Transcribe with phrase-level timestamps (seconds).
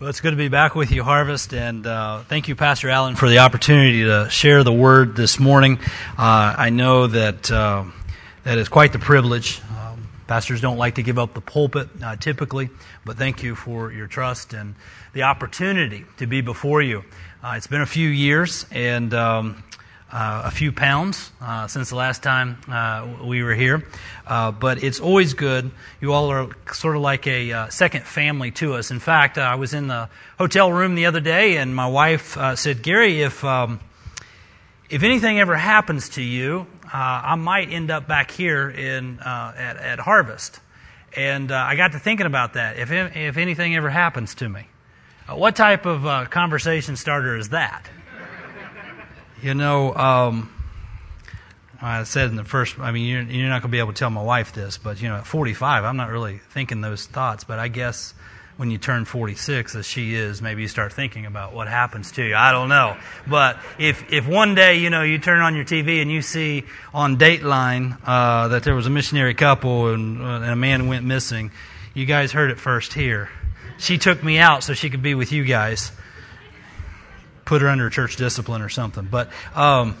[0.00, 3.16] Well, it's good to be back with you, Harvest, and uh, thank you, Pastor Allen,
[3.16, 5.78] for the opportunity to share the word this morning.
[6.16, 7.84] Uh, I know that uh,
[8.44, 9.60] that is quite the privilege.
[9.78, 12.70] Um, pastors don't like to give up the pulpit uh, typically,
[13.04, 14.74] but thank you for your trust and
[15.12, 17.04] the opportunity to be before you.
[17.44, 19.62] Uh, it's been a few years, and um,
[20.12, 23.86] uh, a few pounds uh, since the last time uh, we were here.
[24.26, 25.70] Uh, but it's always good.
[26.00, 28.90] You all are sort of like a uh, second family to us.
[28.90, 30.08] In fact, I was in the
[30.38, 33.80] hotel room the other day, and my wife said, Gary, if, um,
[34.88, 39.98] if anything ever happens to you, I might end up back here in, at, at
[40.00, 40.58] Harvest.
[41.16, 42.78] And I got to thinking about that.
[42.78, 44.66] If, if anything ever happens to me,
[45.28, 47.88] what type of conversation starter is that?
[49.42, 50.52] You know, um,
[51.80, 53.98] I said in the first, I mean, you're, you're not going to be able to
[53.98, 57.44] tell my wife this, but, you know, at 45, I'm not really thinking those thoughts,
[57.44, 58.12] but I guess
[58.58, 62.22] when you turn 46, as she is, maybe you start thinking about what happens to
[62.22, 62.34] you.
[62.34, 62.98] I don't know.
[63.26, 66.64] But if, if one day, you know, you turn on your TV and you see
[66.92, 71.06] on Dateline uh, that there was a missionary couple and, uh, and a man went
[71.06, 71.50] missing,
[71.94, 73.30] you guys heard it first here.
[73.78, 75.92] She took me out so she could be with you guys
[77.50, 79.08] put her under church discipline or something.
[79.10, 79.96] But um,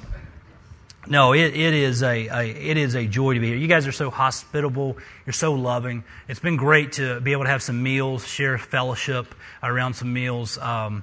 [1.08, 3.56] no, it, it is a, a, it is a joy to be here.
[3.56, 4.96] You guys are so hospitable.
[5.26, 6.04] You're so loving.
[6.28, 9.34] It's been great to be able to have some meals, share fellowship
[9.64, 10.58] around some meals.
[10.58, 11.02] Um,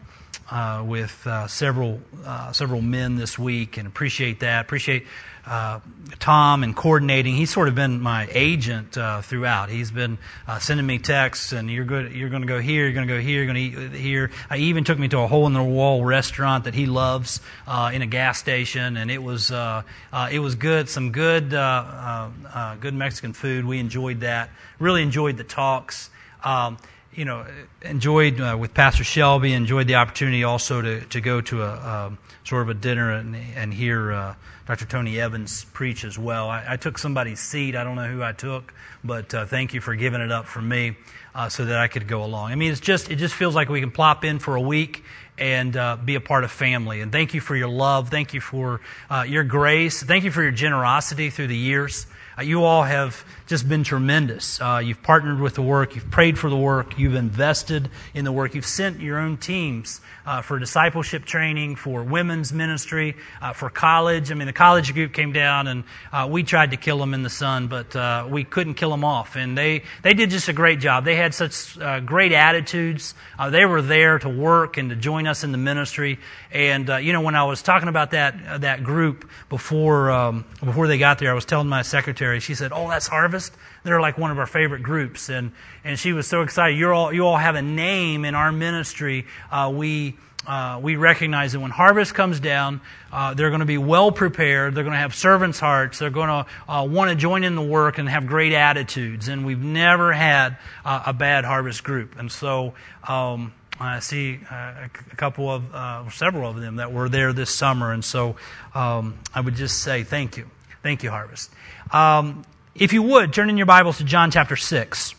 [0.49, 4.61] uh, with uh, several uh, several men this week, and appreciate that.
[4.61, 5.05] Appreciate
[5.47, 5.79] uh,
[6.19, 7.35] Tom and coordinating.
[7.35, 9.69] He's sort of been my agent uh, throughout.
[9.69, 12.11] He's been uh, sending me texts, and you're good.
[12.11, 12.83] You're going to go here.
[12.83, 13.43] You're going to go here.
[13.43, 14.31] You're going to eat here.
[14.49, 17.91] I even took me to a hole in the wall restaurant that he loves uh,
[17.93, 20.89] in a gas station, and it was uh, uh, it was good.
[20.89, 23.65] Some good good Mexican food.
[23.65, 24.49] We enjoyed that.
[24.79, 26.09] Really enjoyed the talks.
[26.43, 26.77] Um,
[27.17, 27.43] you know,
[27.81, 32.17] enjoyed uh, with Pastor Shelby, enjoyed the opportunity also to, to go to a, a
[32.43, 34.35] sort of a dinner and, and hear uh,
[34.67, 34.85] Dr.
[34.85, 36.47] Tony Evans preach as well.
[36.47, 37.75] I, I, took somebody's seat.
[37.75, 38.71] I don't know who I took,
[39.03, 40.95] but uh, thank you for giving it up for me
[41.33, 42.51] uh, so that I could go along.
[42.51, 45.03] I mean, it's just, it just feels like we can plop in for a week
[45.39, 47.01] and uh, be a part of family.
[47.01, 48.09] And thank you for your love.
[48.09, 50.03] Thank you for uh, your grace.
[50.03, 52.05] Thank you for your generosity through the years.
[52.39, 54.59] You all have just been tremendous.
[54.59, 58.31] Uh, you've partnered with the work, you've prayed for the work, you've invested in the
[58.31, 63.69] work, you've sent your own teams uh, for discipleship training, for women's ministry, uh, for
[63.69, 64.31] college.
[64.31, 67.23] I mean, the college group came down and uh, we tried to kill them in
[67.23, 69.37] the sun, but uh, we couldn't kill them off.
[69.37, 71.05] And they, they did just a great job.
[71.05, 73.15] They had such great attitudes.
[73.49, 76.19] they were there to work and to join us in the ministry.
[76.51, 80.97] And, you know, when I was talking about that, that group before, um, before they
[80.97, 83.53] got there, I was telling my secretary, she said, Oh, that's Harvest harvest.
[83.83, 85.51] They're like one of our favorite groups, and
[85.83, 86.77] and she was so excited.
[86.77, 89.25] You all you all have a name in our ministry.
[89.51, 90.15] Uh, we.
[90.45, 92.79] Uh, we recognize that when harvest comes down,
[93.11, 94.75] uh, they're going to be well prepared.
[94.75, 95.99] They're going to have servants' hearts.
[95.99, 99.27] They're going to uh, want to join in the work and have great attitudes.
[99.27, 100.55] And we've never had
[100.85, 102.17] a bad harvest group.
[102.17, 102.75] And so
[103.09, 107.49] um, I see uh, a couple of, uh, several of them that were there this
[107.49, 107.91] summer.
[107.91, 108.37] And so
[108.73, 110.49] um, I would just say thank you.
[110.81, 111.51] Thank you, Harvest.
[111.91, 112.45] Um,
[112.79, 115.15] if you would, turn in your Bibles to John chapter 6.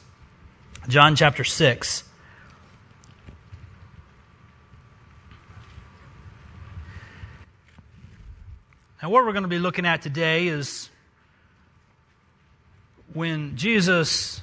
[0.87, 2.05] John chapter 6.
[9.03, 10.89] Now, what we're going to be looking at today is
[13.13, 14.41] when Jesus,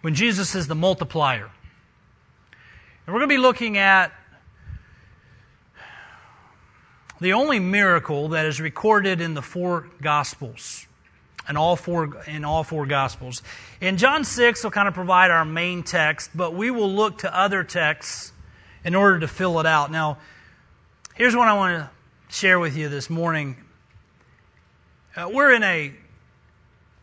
[0.00, 1.50] when Jesus is the multiplier.
[3.06, 4.10] And we're going to be looking at
[7.20, 10.87] the only miracle that is recorded in the four Gospels
[11.48, 13.42] in all four in all four gospels.
[13.80, 17.38] In John 6 will kind of provide our main text, but we will look to
[17.38, 18.32] other texts
[18.84, 19.90] in order to fill it out.
[19.90, 20.18] Now,
[21.14, 23.56] here's what I want to share with you this morning.
[25.16, 25.92] Uh, we're in a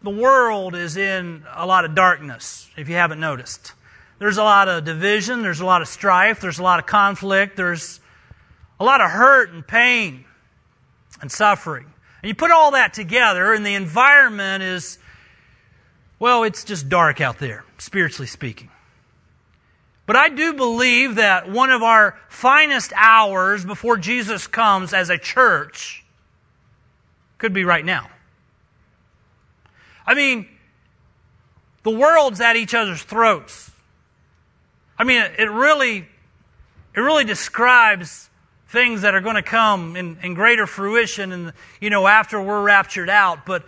[0.02, 3.74] the world is in a lot of darkness, if you haven't noticed.
[4.20, 7.58] There's a lot of division, there's a lot of strife, there's a lot of conflict,
[7.58, 8.00] there's
[8.80, 10.26] a lot of hurt and pain
[11.22, 11.92] and suffering.
[12.26, 14.98] And you put all that together, and the environment is,
[16.18, 18.72] well, it's just dark out there, spiritually speaking.
[20.08, 25.20] But I do believe that one of our finest hours before Jesus comes as a
[25.20, 26.04] church
[27.38, 28.10] could be right now.
[30.08, 30.48] I mean,
[31.84, 33.70] the world's at each other's throats.
[34.98, 36.08] I mean, it really,
[36.96, 38.32] it really describes
[38.76, 42.62] things that are going to come in, in greater fruition and you know after we're
[42.62, 43.66] raptured out but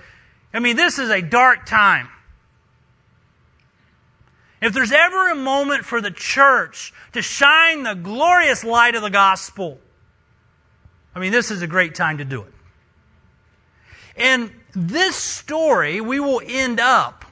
[0.54, 2.08] i mean this is a dark time
[4.62, 9.10] If there's ever a moment for the church to shine the glorious light of the
[9.10, 9.80] gospel,
[11.14, 12.54] I mean, this is a great time to do it.
[14.16, 17.26] And this story, we will end up,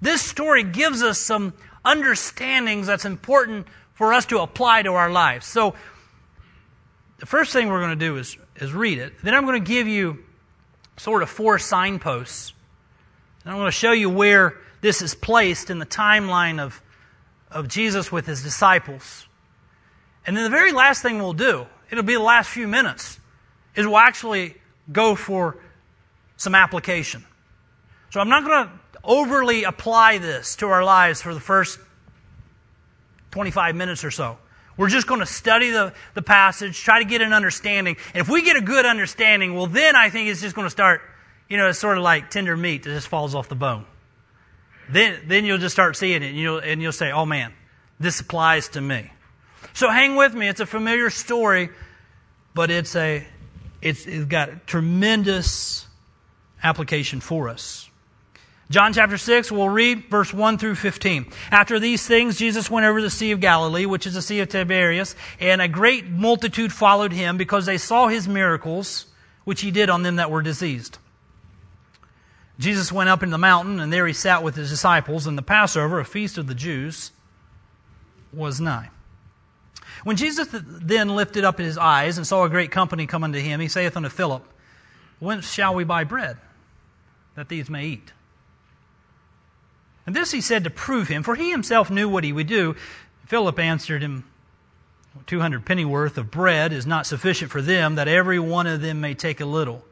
[0.00, 1.52] this story gives us some
[1.84, 5.46] understandings that's important for us to apply to our lives.
[5.46, 5.74] So,
[7.22, 9.12] the first thing we're going to do is, is read it.
[9.22, 10.24] Then I'm going to give you
[10.96, 12.52] sort of four signposts.
[13.44, 16.82] And I'm going to show you where this is placed in the timeline of,
[17.48, 19.28] of Jesus with his disciples.
[20.26, 23.20] And then the very last thing we'll do, it'll be the last few minutes,
[23.76, 24.56] is we'll actually
[24.90, 25.58] go for
[26.36, 27.24] some application.
[28.10, 28.72] So I'm not going to
[29.04, 31.78] overly apply this to our lives for the first
[33.30, 34.38] 25 minutes or so.
[34.76, 37.96] We're just going to study the, the passage, try to get an understanding.
[38.14, 40.70] And if we get a good understanding, well, then I think it's just going to
[40.70, 41.02] start,
[41.48, 43.84] you know, it's sort of like tender meat that just falls off the bone.
[44.88, 47.52] Then, then you'll just start seeing it and you'll, and you'll say, oh man,
[48.00, 49.10] this applies to me.
[49.74, 50.48] So hang with me.
[50.48, 51.70] It's a familiar story,
[52.54, 53.26] but it's a,
[53.80, 55.86] it's, it's got tremendous
[56.62, 57.88] application for us.
[58.72, 61.26] John chapter 6, we'll read verse 1 through 15.
[61.50, 64.48] After these things, Jesus went over the Sea of Galilee, which is the Sea of
[64.48, 69.04] Tiberias, and a great multitude followed him because they saw his miracles,
[69.44, 70.96] which he did on them that were diseased.
[72.58, 75.42] Jesus went up in the mountain, and there he sat with his disciples, and the
[75.42, 77.10] Passover, a feast of the Jews,
[78.32, 78.88] was nigh.
[80.02, 83.60] When Jesus then lifted up his eyes and saw a great company come unto him,
[83.60, 84.46] he saith unto Philip,
[85.18, 86.38] Whence shall we buy bread,
[87.34, 88.12] that these may eat?
[90.06, 92.76] And this he said to prove him, for he himself knew what he would do.
[93.26, 94.24] Philip answered him,
[95.26, 99.14] 200 pennyworth of bread is not sufficient for them, that every one of them may
[99.14, 99.84] take a little.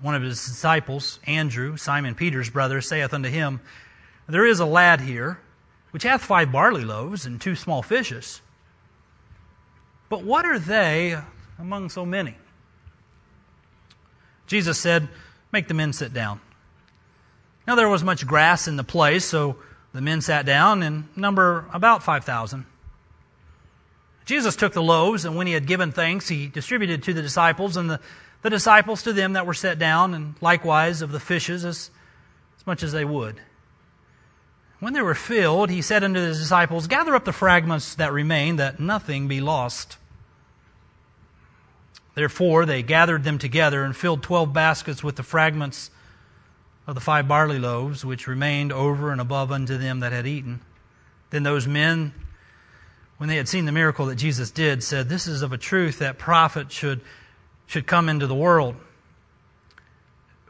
[0.00, 3.60] One of his disciples, Andrew, Simon Peter's brother, saith unto him,
[4.26, 5.38] There is a lad here,
[5.92, 8.40] which hath five barley loaves and two small fishes.
[10.08, 11.16] But what are they
[11.58, 12.36] among so many?
[14.46, 15.08] Jesus said,
[15.52, 16.40] Make the men sit down.
[17.66, 19.56] Now there was much grass in the place, so
[19.92, 22.66] the men sat down and number about 5,000.
[24.24, 27.76] Jesus took the loaves, and when he had given thanks, he distributed to the disciples,
[27.76, 28.00] and the,
[28.42, 31.90] the disciples to them that were set down, and likewise of the fishes as,
[32.58, 33.40] as much as they would.
[34.80, 38.56] When they were filled, he said unto his disciples, Gather up the fragments that remain,
[38.56, 39.96] that nothing be lost.
[42.14, 45.91] Therefore they gathered them together and filled twelve baskets with the fragments
[46.92, 50.60] of the five barley loaves which remained over and above unto them that had eaten.
[51.30, 52.12] Then those men,
[53.16, 56.00] when they had seen the miracle that Jesus did, said, This is of a truth
[56.00, 57.00] that prophet should,
[57.64, 58.74] should come into the world.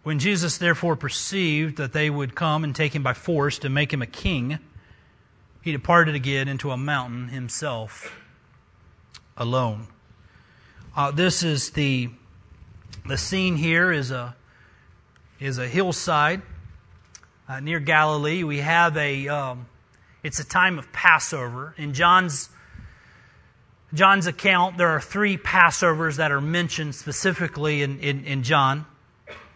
[0.03, 3.93] When Jesus therefore perceived that they would come and take him by force to make
[3.93, 4.59] him a king,
[5.61, 8.21] he departed again into a mountain himself
[9.37, 9.87] alone.
[10.97, 12.11] Uh, this is the
[13.07, 14.35] the scene here is a
[15.43, 16.41] is a hillside
[17.49, 18.45] uh, near Galilee.
[18.45, 19.67] We have a, um,
[20.23, 21.75] it's a time of Passover.
[21.77, 22.49] In John's,
[23.93, 28.87] John's account, there are three Passovers that are mentioned specifically in, in, in John.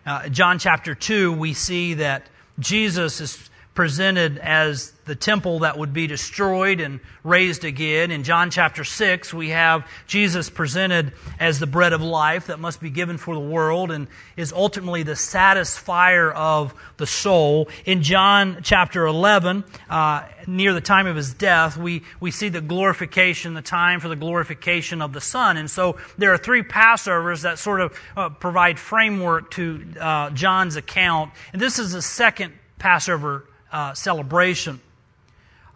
[0.05, 2.27] Uh, John chapter 2, we see that
[2.59, 8.11] Jesus is presented as the temple that would be destroyed and raised again.
[8.11, 12.80] In John chapter 6, we have Jesus presented as the bread of life that must
[12.80, 17.69] be given for the world and is ultimately the satisfier of the soul.
[17.85, 22.61] In John chapter 11, uh, near the time of his death, we, we see the
[22.61, 25.57] glorification, the time for the glorification of the Son.
[25.57, 30.75] And so there are three Passovers that sort of uh, provide framework to uh, John's
[30.75, 31.30] account.
[31.52, 34.80] And this is the second Passover uh, celebration.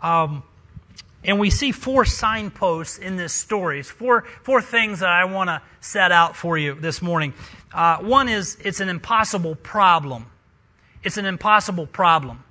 [0.03, 0.43] Um,
[1.23, 3.81] and we see four signposts in this story.
[3.81, 7.35] It's four, four things that I want to set out for you this morning.
[7.73, 10.27] Uh, one is it's an impossible problem.
[11.03, 12.43] It's an impossible problem.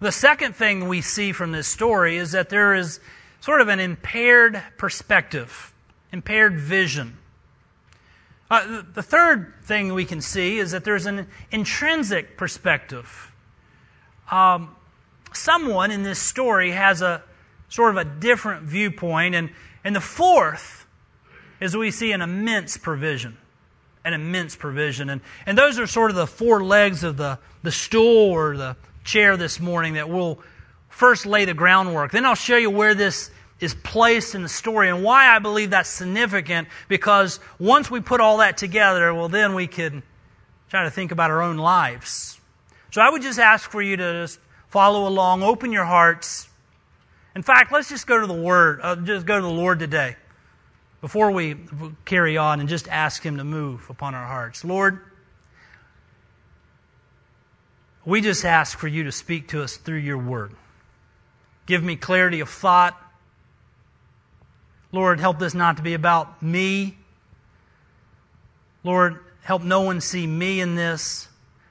[0.00, 3.00] The second thing we see from this story is that there is
[3.40, 5.72] sort of an impaired perspective,
[6.12, 7.18] impaired vision.
[8.50, 13.30] Uh, the third thing we can see is that there's an intrinsic perspective.
[14.30, 14.74] Um,
[15.32, 17.22] someone in this story has a
[17.68, 19.34] sort of a different viewpoint.
[19.34, 19.50] And,
[19.84, 20.86] and the fourth
[21.60, 23.36] is we see an immense provision.
[24.04, 25.10] An immense provision.
[25.10, 28.76] And, and those are sort of the four legs of the, the stool or the
[29.04, 30.42] chair this morning that will
[30.88, 32.12] first lay the groundwork.
[32.12, 35.70] Then I'll show you where this is placed in the story and why I believe
[35.70, 40.02] that's significant because once we put all that together, well, then we can
[40.70, 42.40] try to think about our own lives.
[42.90, 46.48] So I would just ask for you to just follow along, open your hearts.
[47.34, 50.16] In fact, let's just go to the Word, uh, just go to the Lord today
[51.00, 51.56] before we
[52.04, 54.64] carry on and just ask Him to move upon our hearts.
[54.64, 55.00] Lord,
[58.04, 60.54] we just ask for you to speak to us through your Word.
[61.66, 63.00] Give me clarity of thought.
[64.92, 66.96] Lord, help this not to be about me.
[68.82, 71.28] Lord, help no one see me in this.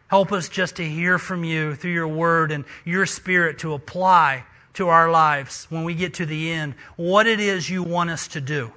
[0.10, 4.44] Help us just to hear from you through your word and your spirit to apply
[4.74, 8.28] to our lives when we get to the end what it is you want us
[8.28, 8.74] to do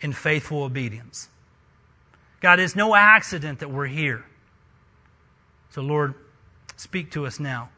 [0.00, 1.28] in faithful obedience.
[2.40, 4.24] God, it's no accident that we're here.
[5.70, 6.14] So, Lord,
[6.76, 7.70] speak to us now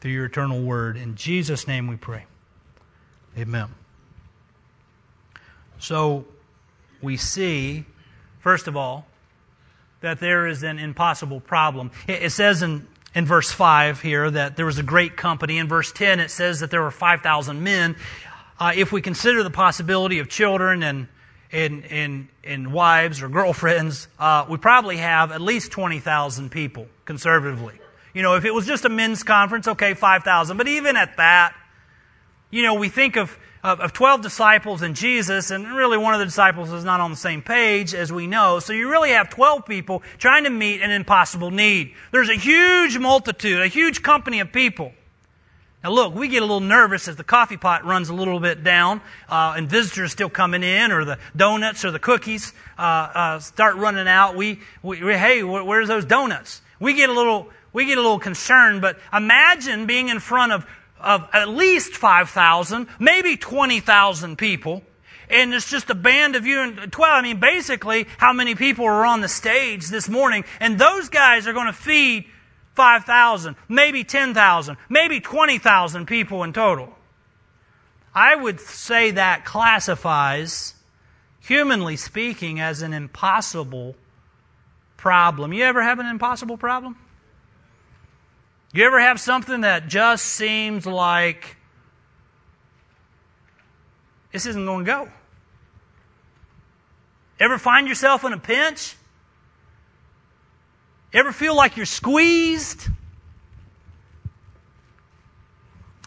[0.00, 0.96] through your eternal word.
[0.96, 2.26] In Jesus' name we pray.
[3.36, 3.68] Amen.
[5.78, 6.24] So,
[7.02, 7.84] we see,
[8.40, 9.06] first of all,
[10.04, 11.90] that there is an impossible problem.
[12.06, 15.56] It says in, in verse 5 here that there was a great company.
[15.56, 17.96] In verse 10, it says that there were 5,000 men.
[18.60, 21.08] Uh, if we consider the possibility of children and,
[21.50, 27.80] and, and, and wives or girlfriends, uh, we probably have at least 20,000 people, conservatively.
[28.12, 30.58] You know, if it was just a men's conference, okay, 5,000.
[30.58, 31.54] But even at that,
[32.50, 36.20] you know, we think of of, of 12 disciples and Jesus, and really one of
[36.20, 38.58] the disciples is not on the same page, as we know.
[38.58, 41.94] So you really have 12 people trying to meet an impossible need.
[42.12, 44.92] There's a huge multitude, a huge company of people.
[45.82, 48.64] Now, look, we get a little nervous as the coffee pot runs a little bit
[48.64, 53.38] down uh, and visitors still coming in, or the donuts or the cookies uh, uh,
[53.38, 54.36] start running out.
[54.36, 56.60] We, we, hey, where's those donuts?
[56.80, 58.82] We get a little, we get a little concerned.
[58.82, 60.66] But imagine being in front of
[61.04, 64.82] of at least 5,000, maybe 20,000 people.
[65.28, 67.12] And it's just a band of you and 12.
[67.12, 70.44] I mean, basically, how many people are on the stage this morning?
[70.60, 72.26] And those guys are going to feed
[72.74, 76.94] 5,000, maybe 10,000, maybe 20,000 people in total.
[78.14, 80.74] I would say that classifies,
[81.40, 83.96] humanly speaking, as an impossible
[84.96, 85.52] problem.
[85.52, 86.96] You ever have an impossible problem?
[88.74, 91.56] You ever have something that just seems like
[94.32, 95.08] this isn't going to go?
[97.38, 98.96] Ever find yourself in a pinch?
[101.12, 102.88] Ever feel like you're squeezed?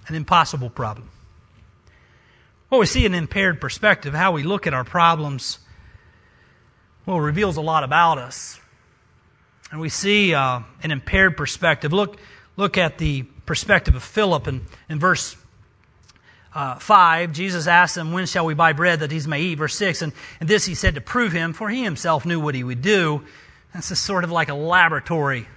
[0.10, 1.10] An impossible problem.
[2.70, 5.60] Well, we see an impaired perspective, how we look at our problems,
[7.06, 8.60] well, reveals a lot about us.
[9.72, 11.94] And we see uh, an impaired perspective.
[11.94, 12.20] Look,
[12.58, 15.38] look at the perspective of Philip in, in verse
[16.54, 17.32] uh, 5.
[17.32, 19.60] Jesus asked him, When shall we buy bread that these may eat?
[19.60, 20.02] Verse 6.
[20.02, 22.82] And, and this he said to prove him, for he himself knew what he would
[22.82, 23.24] do.
[23.74, 25.48] This is sort of like a laboratory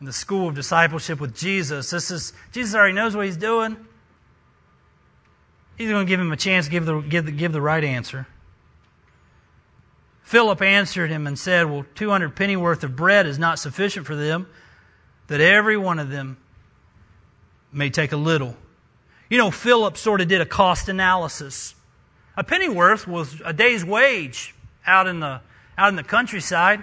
[0.00, 1.90] in the school of discipleship with Jesus.
[1.90, 3.76] This is, Jesus already knows what he's doing.
[5.76, 7.84] He's going to give him a chance to give the, give the, give the right
[7.84, 8.26] answer.
[10.22, 14.48] Philip answered him and said, Well, 200 pennyworth of bread is not sufficient for them
[15.28, 16.36] that every one of them
[17.72, 18.56] may take a little.
[19.30, 21.74] You know, Philip sort of did a cost analysis.
[22.36, 24.54] A pennyworth was a day's wage
[24.86, 25.40] out in the,
[25.76, 26.82] out in the countryside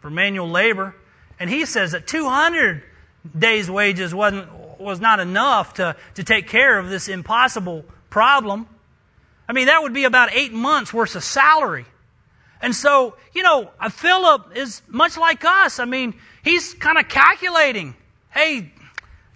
[0.00, 0.94] for manual labor.
[1.40, 2.82] And he says that 200
[3.36, 8.66] days' wages wasn't, was not enough to, to take care of this impossible problem.
[9.48, 11.86] I mean, that would be about eight months' worth of salary.
[12.60, 15.78] And so, you know, Philip is much like us.
[15.78, 16.14] I mean,
[16.46, 17.94] he's kind of calculating.
[18.30, 18.72] Hey,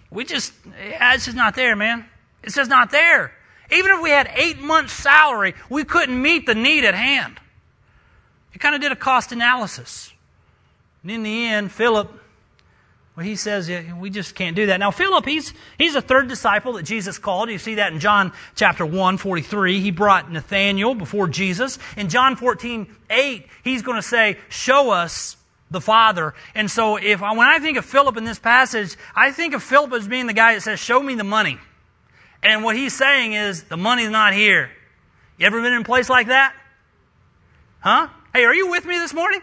[0.09, 2.05] we just, yeah, it's just not there, man.
[2.41, 3.33] It's just not there.
[3.71, 7.39] Even if we had eight months' salary, we couldn't meet the need at hand.
[8.51, 10.11] He kind of did a cost analysis.
[11.03, 12.11] And in the end, Philip,
[13.15, 14.79] well, he says, yeah, we just can't do that.
[14.79, 17.49] Now, Philip, he's, he's a third disciple that Jesus called.
[17.49, 19.81] You see that in John chapter 1, 43.
[19.81, 21.77] He brought Nathanael before Jesus.
[21.97, 25.35] In John 14, 8, he's going to say, show us
[25.71, 26.35] the Father.
[26.53, 29.93] And so if when I think of Philip in this passage, I think of Philip
[29.93, 31.57] as being the guy that says, show me the money.
[32.43, 34.69] And what he's saying is, the money's not here.
[35.37, 36.53] You ever been in a place like that?
[37.79, 38.09] Huh?
[38.33, 39.41] Hey, are you with me this morning?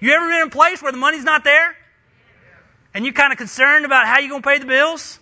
[0.00, 1.76] You ever been in a place where the money's not there?
[2.92, 5.18] And you're kind of concerned about how you're going to pay the bills?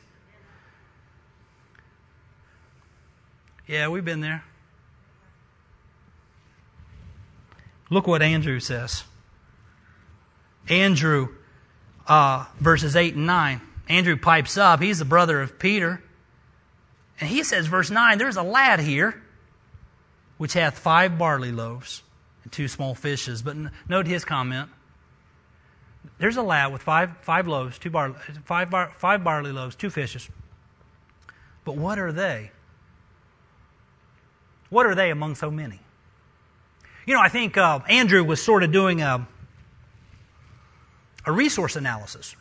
[3.66, 4.44] Yeah, we've been there.
[7.88, 9.04] Look what Andrew says.
[10.68, 11.28] Andrew,
[12.06, 13.60] uh, verses 8 and 9.
[13.88, 14.80] Andrew pipes up.
[14.80, 16.02] He's the brother of Peter.
[17.20, 19.22] And he says, verse 9, there's a lad here
[20.38, 22.02] which hath five barley loaves
[22.42, 23.42] and two small fishes.
[23.42, 23.56] But
[23.88, 24.70] note his comment.
[26.18, 28.14] There's a lad with five, five loaves, two bar,
[28.44, 30.28] five, bar, five barley loaves, two fishes.
[31.64, 32.50] But what are they?
[34.68, 35.80] What are they among so many?
[37.06, 39.26] You know, I think uh, Andrew was sort of doing a,
[41.26, 42.36] a resource analysis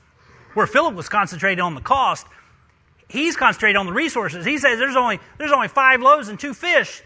[0.53, 2.27] where Philip was concentrated on the cost.
[3.07, 4.45] He's concentrated on the resources.
[4.45, 7.01] He says there's only, there's only five loaves and two fish.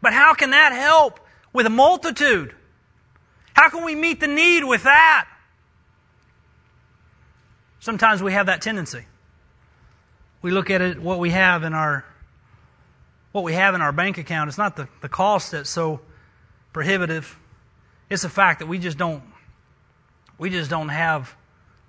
[0.00, 1.20] But how can that help
[1.52, 2.54] with a multitude?
[3.54, 5.28] How can we meet the need with that?
[7.80, 9.04] Sometimes we have that tendency.
[10.42, 12.04] We look at it, what we have in our
[13.32, 14.48] what we have in our bank account.
[14.48, 16.00] It's not the, the cost that's so
[16.72, 17.38] prohibitive.
[18.08, 19.22] It's the fact that we just don't
[20.38, 21.34] we just don't have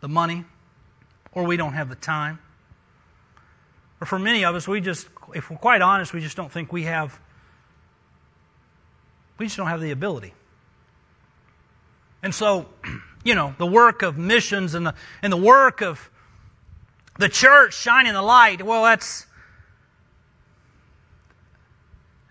[0.02, 0.46] the money
[1.34, 2.40] or we don't have the time.
[4.00, 6.72] Or for many of us, we just if we're quite honest, we just don't think
[6.72, 7.20] we have
[9.38, 10.34] we just don't have the ability.
[12.24, 12.68] And so,
[13.24, 16.10] you know, the work of missions and the, and the work of
[17.20, 19.26] the church shining the light, well, that's.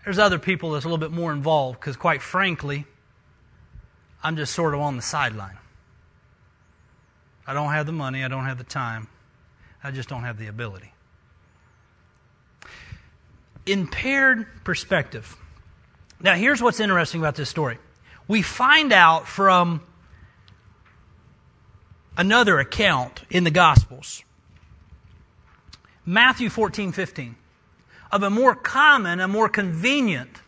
[0.03, 2.85] There's other people that's a little bit more involved because, quite frankly,
[4.23, 5.57] I'm just sort of on the sideline.
[7.47, 9.07] I don't have the money, I don't have the time,
[9.81, 10.93] I just don't have the ability.
[13.65, 15.35] Impaired perspective.
[16.19, 17.77] Now, here's what's interesting about this story.
[18.27, 19.81] We find out from
[22.17, 24.23] another account in the Gospels,
[26.05, 27.35] Matthew 14, 15,
[28.11, 30.41] of a more common, a more convenient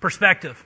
[0.00, 0.64] perspective.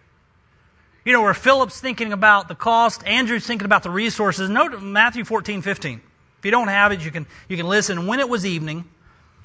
[1.09, 4.51] You know, where Philip's thinking about the cost, Andrew's thinking about the resources.
[4.51, 6.03] Note Matthew 14, 15.
[6.39, 8.07] If you don't have it, you can, you can listen.
[8.07, 8.85] When it was evening,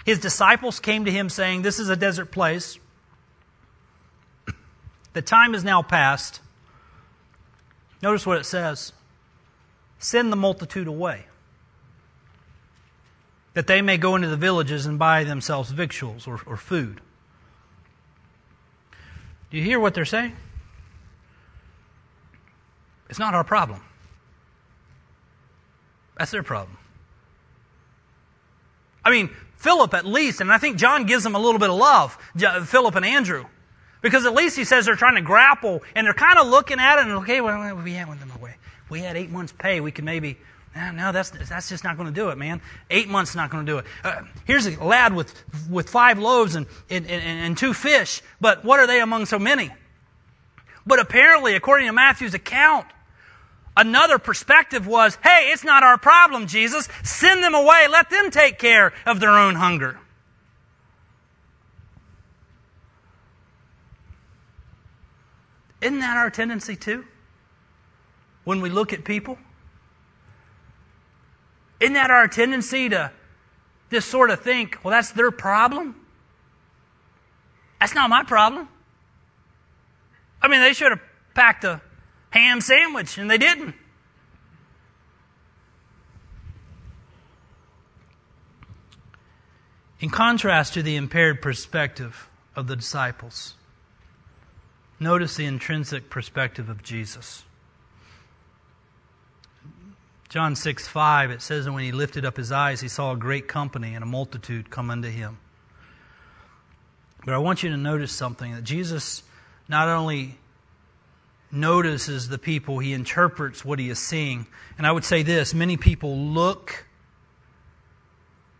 [0.05, 2.79] his disciples came to him saying, This is a desert place
[5.13, 6.41] the time is now past.
[8.01, 8.91] Notice what it says
[10.00, 11.27] send the multitude away,
[13.53, 17.00] that they may go into the villages and buy themselves victuals or, or food.
[19.50, 20.36] Do you hear what they're saying?
[23.09, 23.81] It's not our problem.
[26.17, 26.77] That's their problem.
[29.03, 31.75] I mean, Philip at least, and I think John gives them a little bit of
[31.75, 32.17] love,
[32.67, 33.45] Philip and Andrew.
[34.01, 36.99] Because at least he says they're trying to grapple and they're kind of looking at
[36.99, 38.07] it and, okay, well, we had.
[38.89, 39.79] We had eight months' pay.
[39.79, 40.37] We could maybe,
[40.75, 42.61] no, that's, that's just not going to do it, man.
[42.91, 43.85] Eight months not going to do it.
[44.03, 45.33] Uh, here's a lad with,
[45.69, 49.39] with five loaves and, and, and, and two fish, but what are they among so
[49.39, 49.71] many?
[50.86, 52.88] But apparently, according to Matthew's account,
[53.76, 56.88] Another perspective was, hey, it's not our problem, Jesus.
[57.04, 57.88] Send them away.
[57.89, 60.00] Let them take care of their own hunger.
[65.82, 67.04] Isn't that our tendency too?
[68.43, 69.38] When we look at people?
[71.80, 73.12] Isn't that our tendency to
[73.91, 75.96] just sort of think, well, that's their problem?
[77.80, 78.69] That's not my problem.
[80.43, 81.01] I mean, they should have
[81.34, 81.82] packed a
[82.29, 83.73] ham sandwich, and they didn't.
[89.99, 93.56] In contrast to the impaired perspective of the disciples,
[95.03, 97.43] Notice the intrinsic perspective of Jesus.
[100.29, 103.17] John 6 5, it says, And when he lifted up his eyes, he saw a
[103.17, 105.39] great company and a multitude come unto him.
[107.25, 109.23] But I want you to notice something that Jesus
[109.67, 110.38] not only
[111.52, 114.47] notices the people, he interprets what he is seeing.
[114.78, 116.86] And I would say this many people look,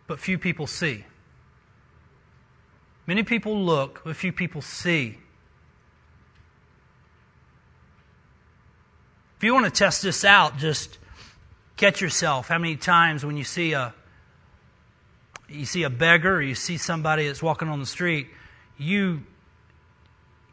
[0.06, 1.04] but few people see.
[3.06, 5.18] Many people look, but few people see.
[9.36, 10.98] If you want to test this out, just
[11.76, 12.48] catch yourself.
[12.48, 13.92] How many times when you see a
[15.48, 18.28] you see a beggar or you see somebody that's walking on the street,
[18.78, 19.22] you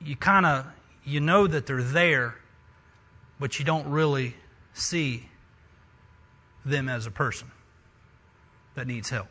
[0.04, 0.66] you kind of
[1.04, 2.36] you know that they're there,
[3.40, 4.36] but you don't really
[4.74, 5.30] see
[6.64, 7.52] them as a person
[8.76, 9.28] that needs help.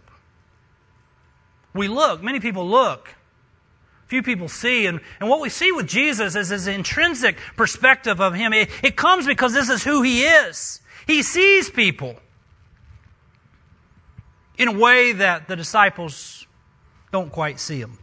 [1.72, 3.14] We look, many people look,
[4.10, 4.86] few people see.
[4.86, 8.52] And, and what we see with Jesus is his intrinsic perspective of him.
[8.52, 10.80] It, it comes because this is who he is.
[11.06, 12.16] He sees people
[14.58, 16.46] in a way that the disciples
[17.12, 17.98] don't quite see him.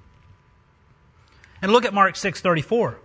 [1.61, 2.95] And look at Mark 6:34.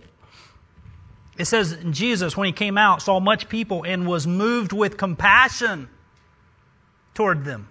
[1.38, 5.88] It says Jesus when he came out saw much people and was moved with compassion
[7.14, 7.68] toward them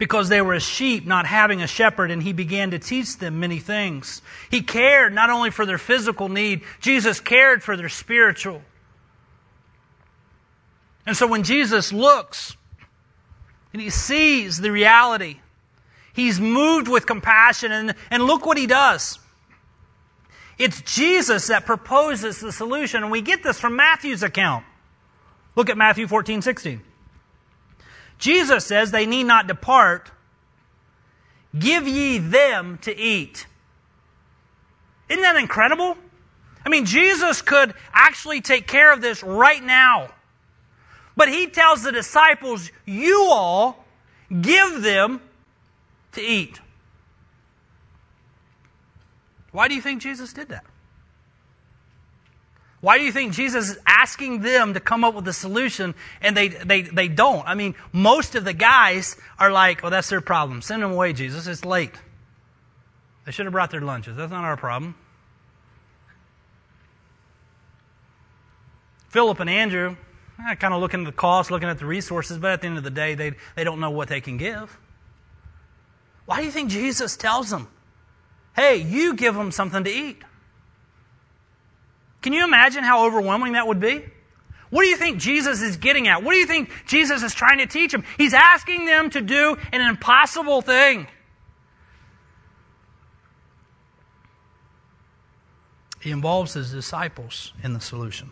[0.00, 3.38] because they were as sheep not having a shepherd, and he began to teach them
[3.38, 4.22] many things.
[4.50, 8.62] He cared not only for their physical need, Jesus cared for their spiritual.
[11.04, 12.56] And so when Jesus looks
[13.74, 15.40] and he sees the reality,
[16.12, 19.18] he's moved with compassion, and, and look what he does.
[20.58, 24.64] It's Jesus that proposes the solution, and we get this from Matthew's account.
[25.56, 26.82] Look at Matthew 14, 16.
[28.18, 30.10] Jesus says they need not depart.
[31.58, 33.46] Give ye them to eat.
[35.08, 35.96] Isn't that incredible?
[36.64, 40.10] I mean, Jesus could actually take care of this right now.
[41.16, 43.84] But he tells the disciples, You all
[44.28, 45.20] give them
[46.12, 46.60] to eat.
[49.52, 50.64] Why do you think Jesus did that?
[52.80, 56.34] Why do you think Jesus is asking them to come up with a solution and
[56.34, 57.46] they, they, they don't?
[57.46, 60.62] I mean, most of the guys are like, well, that's their problem.
[60.62, 61.46] Send them away, Jesus.
[61.46, 61.94] It's late.
[63.26, 64.16] They should have brought their lunches.
[64.16, 64.94] That's not our problem.
[69.10, 69.96] Philip and Andrew,
[70.48, 72.78] eh, kind of looking at the cost, looking at the resources, but at the end
[72.78, 74.78] of the day, they, they don't know what they can give.
[76.30, 77.66] Why do you think Jesus tells them,
[78.54, 80.22] hey, you give them something to eat?
[82.22, 84.04] Can you imagine how overwhelming that would be?
[84.70, 86.22] What do you think Jesus is getting at?
[86.22, 88.04] What do you think Jesus is trying to teach them?
[88.16, 91.08] He's asking them to do an impossible thing.
[96.00, 98.30] He involves his disciples in the solution.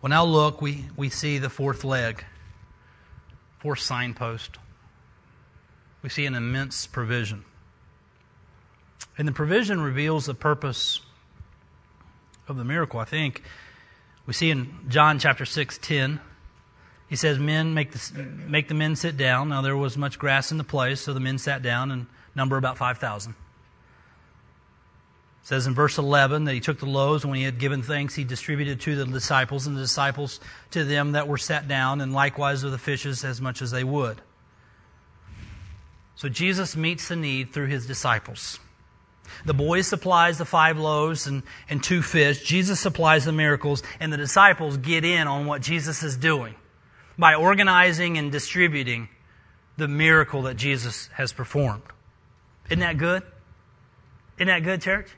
[0.00, 2.24] Well, now look, we, we see the fourth leg,
[3.58, 4.56] fourth signpost.
[6.02, 7.44] We see an immense provision.
[9.16, 11.00] And the provision reveals the purpose
[12.48, 13.42] of the miracle, I think.
[14.26, 16.20] We see in John chapter 6, 10,
[17.08, 19.50] he says, Men, make the, make the men sit down.
[19.50, 22.56] Now there was much grass in the place, so the men sat down and number
[22.56, 23.32] about 5,000.
[23.32, 23.36] It
[25.42, 28.14] says in verse 11 that he took the loaves, and when he had given thanks,
[28.14, 32.12] he distributed to the disciples, and the disciples to them that were sat down, and
[32.12, 34.20] likewise of the fishes as much as they would.
[36.14, 38.60] So Jesus meets the need through his disciples.
[39.44, 42.42] The boy supplies the five loaves and, and two fish.
[42.42, 46.54] Jesus supplies the miracles, and the disciples get in on what Jesus is doing
[47.18, 49.08] by organizing and distributing
[49.76, 51.82] the miracle that Jesus has performed.
[52.66, 53.22] Isn't that good?
[54.36, 55.08] Isn't that good, church?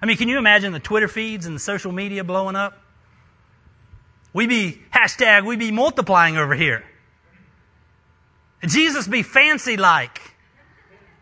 [0.00, 2.78] I mean, can you imagine the Twitter feeds and the social media blowing up?
[4.32, 6.84] We be, hashtag, we be multiplying over here.
[8.68, 10.20] Jesus be fancy like.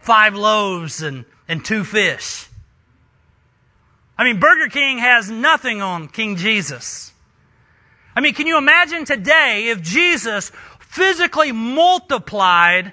[0.01, 2.47] Five loaves and, and two fish.
[4.19, 7.13] I mean, Burger King has nothing on King Jesus.
[8.15, 12.93] I mean, can you imagine today if Jesus physically multiplied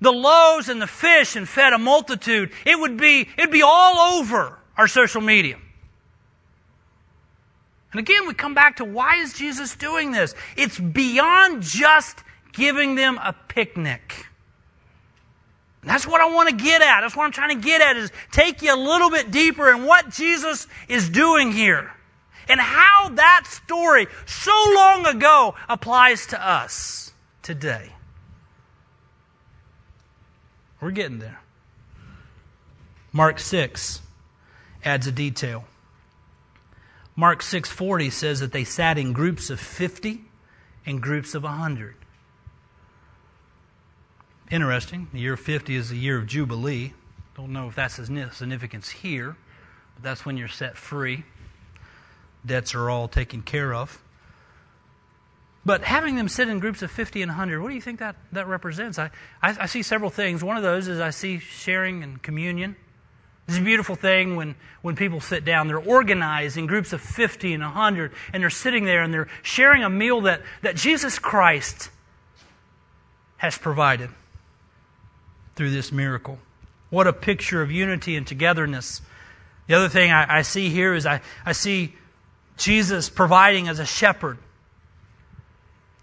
[0.00, 2.52] the loaves and the fish and fed a multitude?
[2.64, 5.58] It would be, it'd be all over our social media.
[7.92, 10.34] And again, we come back to why is Jesus doing this?
[10.56, 12.18] It's beyond just
[12.52, 14.26] giving them a picnic.
[15.82, 17.00] And that's what I want to get at.
[17.00, 19.84] That's what I'm trying to get at is take you a little bit deeper in
[19.84, 21.92] what Jesus is doing here
[22.48, 27.12] and how that story so long ago applies to us
[27.42, 27.90] today.
[30.80, 31.40] We're getting there.
[33.12, 34.00] Mark 6
[34.84, 35.64] adds a detail.
[37.14, 40.24] Mark 6:40 says that they sat in groups of 50
[40.86, 41.94] and groups of 100.
[44.52, 45.08] Interesting.
[45.14, 46.92] The year 50 is the year of Jubilee.
[47.34, 49.34] Don't know if that's significance here,
[49.94, 51.24] but that's when you're set free.
[52.44, 54.02] Debts are all taken care of.
[55.64, 58.16] But having them sit in groups of 50 and 100, what do you think that,
[58.32, 58.98] that represents?
[58.98, 59.10] I,
[59.40, 60.44] I, I see several things.
[60.44, 62.76] One of those is I see sharing and communion.
[63.48, 65.66] It's a beautiful thing when, when people sit down.
[65.66, 69.82] They're organized in groups of 50 and 100, and they're sitting there and they're sharing
[69.82, 71.88] a meal that, that Jesus Christ
[73.38, 74.10] has provided
[75.62, 76.40] through this miracle.
[76.90, 79.00] What a picture of unity and togetherness.
[79.68, 81.94] The other thing I, I see here is I, I see
[82.56, 84.38] Jesus providing as a shepherd.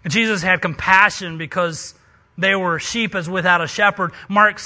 [0.08, 1.94] Jesus had compassion because
[2.38, 4.12] they were sheep as without a shepherd.
[4.30, 4.58] Mark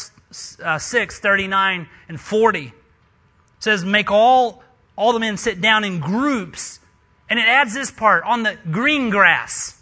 [0.63, 2.73] uh, 6, 39 and 40
[3.59, 4.63] says, Make all,
[4.95, 6.79] all the men sit down in groups.
[7.29, 9.77] And it adds this part on the green grass.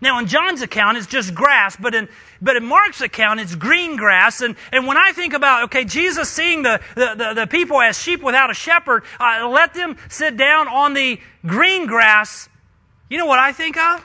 [0.00, 2.08] Now, in John's account, it's just grass, but in,
[2.40, 4.40] but in Mark's account, it's green grass.
[4.40, 8.00] And, and when I think about, okay, Jesus seeing the, the, the, the people as
[8.00, 12.48] sheep without a shepherd, uh, let them sit down on the green grass,
[13.08, 14.04] you know what I think of?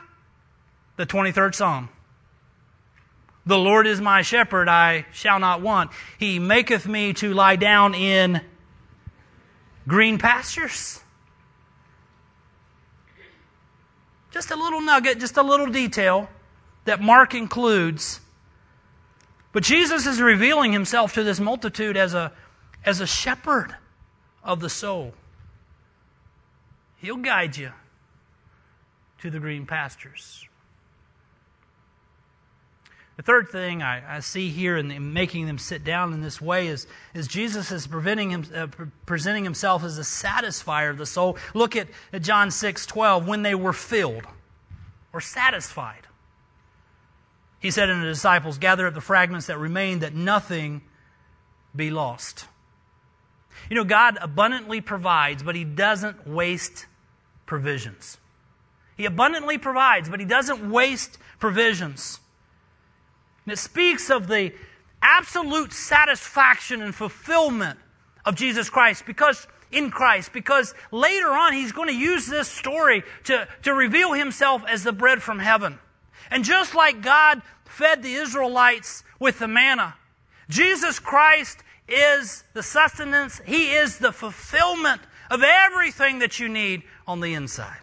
[0.97, 1.89] The 23rd Psalm.
[3.45, 5.91] The Lord is my shepherd, I shall not want.
[6.19, 8.41] He maketh me to lie down in
[9.87, 11.01] green pastures.
[14.31, 16.29] Just a little nugget, just a little detail
[16.89, 18.19] that Mark includes.
[19.53, 22.31] But Jesus is revealing himself to this multitude as a,
[22.83, 23.75] as a shepherd
[24.43, 25.13] of the soul.
[26.97, 27.71] He'll guide you
[29.21, 30.47] to the green pastures.
[33.17, 36.41] The third thing I, I see here in, in, making them sit down in this
[36.41, 37.85] way is, is Jesus is
[38.31, 38.67] him, uh,
[39.05, 41.37] presenting himself as a satisfier of the soul.
[41.53, 43.27] Look at, at John 6 12.
[43.27, 44.23] When they were filled
[45.13, 46.07] or satisfied,
[47.59, 50.81] he said unto the disciples, Gather up the fragments that remain, that nothing
[51.75, 52.45] be lost.
[53.69, 56.85] You know, God abundantly provides, but He doesn't waste
[57.45, 58.17] provisions.
[58.95, 62.19] He abundantly provides, but He doesn't waste provisions.
[63.45, 64.53] And it speaks of the
[65.01, 67.79] absolute satisfaction and fulfillment
[68.25, 73.03] of Jesus Christ because in Christ because later on he's going to use this story
[73.25, 75.79] to, to reveal himself as the bread from heaven.
[76.31, 79.95] And just like God fed the Israelites with the manna,
[80.49, 87.19] Jesus Christ is the sustenance, he is the fulfillment of everything that you need on
[87.19, 87.79] the inside.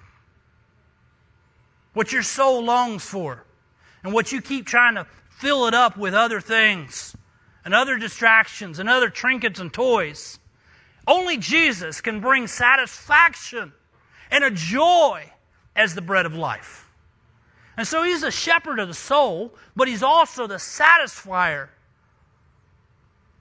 [1.92, 3.44] What your soul longs for
[4.02, 7.16] and what you keep trying to fill it up with other things
[7.64, 10.38] and other distractions and other trinkets and toys.
[11.06, 13.72] Only Jesus can bring satisfaction
[14.30, 15.32] and a joy
[15.74, 16.85] as the bread of life.
[17.76, 21.68] And so he's a shepherd of the soul, but he's also the satisfier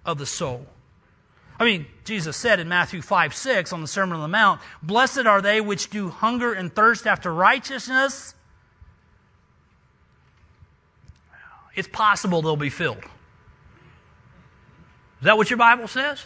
[0.05, 0.65] of the soul.
[1.57, 5.25] I mean, Jesus said in Matthew 5 6 on the Sermon on the Mount, Blessed
[5.25, 8.35] are they which do hunger and thirst after righteousness,
[11.75, 13.03] it's possible they'll be filled.
[15.19, 16.23] Is that what your Bible says?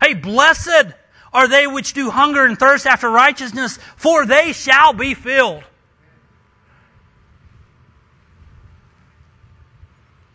[0.00, 0.94] Hey, blessed
[1.32, 5.64] are they which do hunger and thirst after righteousness, for they shall be filled.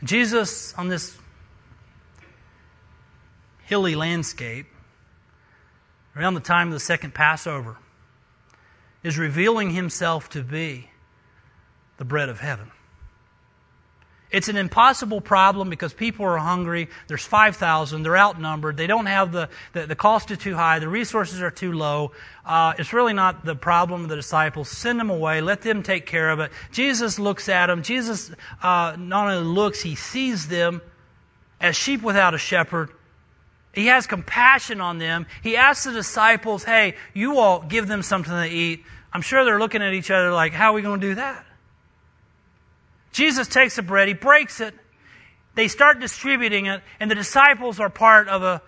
[0.04, 1.18] Jesus, on this
[3.66, 4.68] hilly landscape,
[6.16, 7.78] around the time of the second Passover,
[9.02, 10.90] is revealing himself to be
[11.98, 12.72] the bread of heaven.
[14.34, 16.90] It's an impossible problem because people are hungry.
[17.08, 18.02] There's 5,000.
[18.02, 18.78] They're outnumbered.
[18.78, 20.80] They don't have the, the, the cost is too high.
[20.80, 22.14] The resources are too low.
[22.44, 24.70] Uh, it's really not the problem of the disciples.
[24.70, 25.42] Send them away.
[25.42, 26.52] Let them take care of it.
[26.72, 27.84] Jesus looks at them.
[27.84, 28.32] Jesus
[28.64, 30.82] uh, not only looks, he sees them
[31.62, 32.90] as sheep without a shepherd.
[33.72, 35.28] He has compassion on them.
[35.44, 38.84] He asks the disciples, hey, you all give them something to eat.
[39.14, 41.46] I'm sure they're looking at each other like, how are we going to do that?
[43.14, 44.74] Jesus takes the bread, he breaks it,
[45.56, 48.62] they start distributing it, and the disciples are part of a,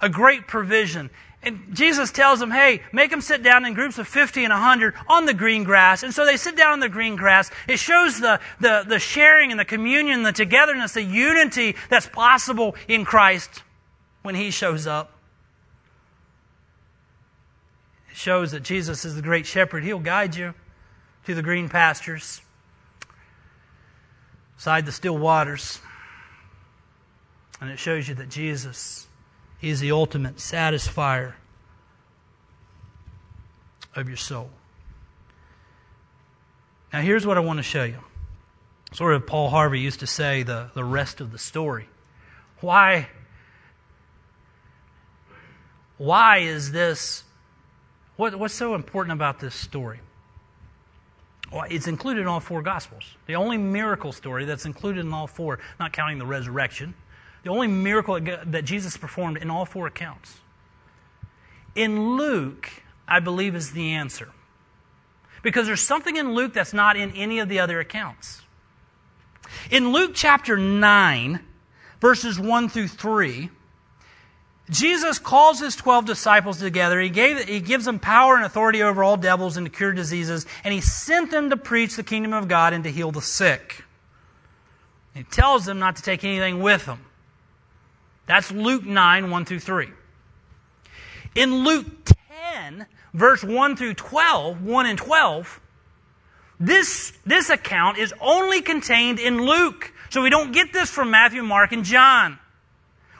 [0.00, 1.10] a great provision.
[1.42, 4.94] And Jesus tells them, hey, make them sit down in groups of 50 and 100
[5.08, 6.04] on the green grass.
[6.04, 7.50] And so they sit down on the green grass.
[7.66, 12.76] It shows the, the, the sharing and the communion, the togetherness, the unity that's possible
[12.86, 13.62] in Christ
[14.22, 15.18] when He shows up.
[18.10, 19.82] It shows that Jesus is the great shepherd.
[19.82, 20.54] He'll guide you
[21.24, 22.40] to the green pastures
[24.62, 25.80] beside the still waters.
[27.60, 29.08] And it shows you that Jesus
[29.60, 31.32] is the ultimate satisfier
[33.96, 34.50] of your soul.
[36.92, 37.98] Now, here's what I want to show you.
[38.92, 41.88] Sort of Paul Harvey used to say the, the rest of the story.
[42.60, 43.08] Why,
[45.98, 47.24] why is this?
[48.14, 49.98] What, what's so important about this story?
[51.68, 53.04] It's included in all four Gospels.
[53.26, 56.94] The only miracle story that's included in all four, not counting the resurrection,
[57.42, 60.38] the only miracle that Jesus performed in all four accounts.
[61.74, 62.70] In Luke,
[63.06, 64.30] I believe, is the answer.
[65.42, 68.42] Because there's something in Luke that's not in any of the other accounts.
[69.70, 71.40] In Luke chapter 9,
[72.00, 73.50] verses 1 through 3,
[74.70, 77.00] Jesus calls his 12 disciples together.
[77.00, 80.46] He, gave, he gives them power and authority over all devils and to cure diseases,
[80.64, 83.84] and he sent them to preach the kingdom of God and to heal the sick.
[85.14, 87.00] He tells them not to take anything with them.
[88.26, 89.88] That's Luke 9, 1 through 3.
[91.34, 91.86] In Luke
[92.54, 95.60] 10, verse 1 through 12, 1 and 12,
[96.60, 99.92] this, this account is only contained in Luke.
[100.10, 102.38] So we don't get this from Matthew, Mark, and John.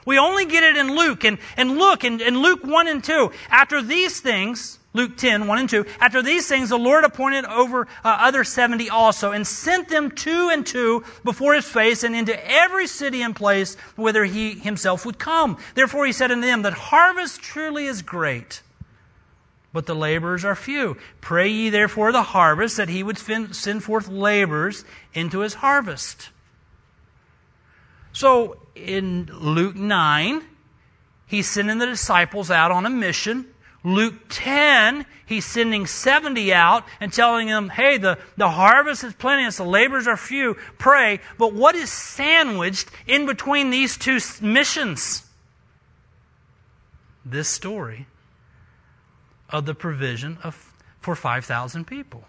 [0.05, 1.23] We only get it in Luke.
[1.23, 5.59] And, and look, in, in Luke 1 and 2, after these things, Luke 10, 1
[5.59, 9.89] and 2, after these things, the Lord appointed over uh, other 70 also, and sent
[9.89, 14.51] them two and two before his face, and into every city and place whither he
[14.53, 15.57] himself would come.
[15.73, 18.61] Therefore he said unto them, That harvest truly is great,
[19.71, 20.97] but the laborers are few.
[21.21, 24.85] Pray ye therefore the harvest that he would send forth laborers
[25.15, 26.29] into his harvest.
[28.11, 30.43] So in Luke 9,
[31.27, 33.47] he's sending the disciples out on a mission.
[33.83, 39.57] Luke 10, he's sending 70 out and telling them, hey, the, the harvest is plenteous,
[39.57, 41.19] the laborers are few, pray.
[41.37, 45.23] But what is sandwiched in between these two missions?
[47.25, 48.07] This story
[49.49, 52.23] of the provision of, for 5,000 people,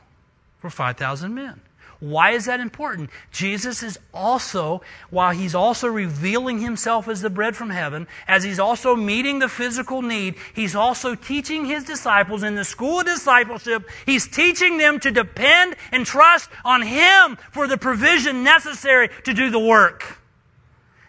[0.58, 1.60] for 5,000 men.
[2.04, 3.08] Why is that important?
[3.32, 8.60] Jesus is also, while he's also revealing himself as the bread from heaven, as he's
[8.60, 13.88] also meeting the physical need, he's also teaching his disciples in the school of discipleship,
[14.04, 19.48] he's teaching them to depend and trust on him for the provision necessary to do
[19.48, 20.18] the work.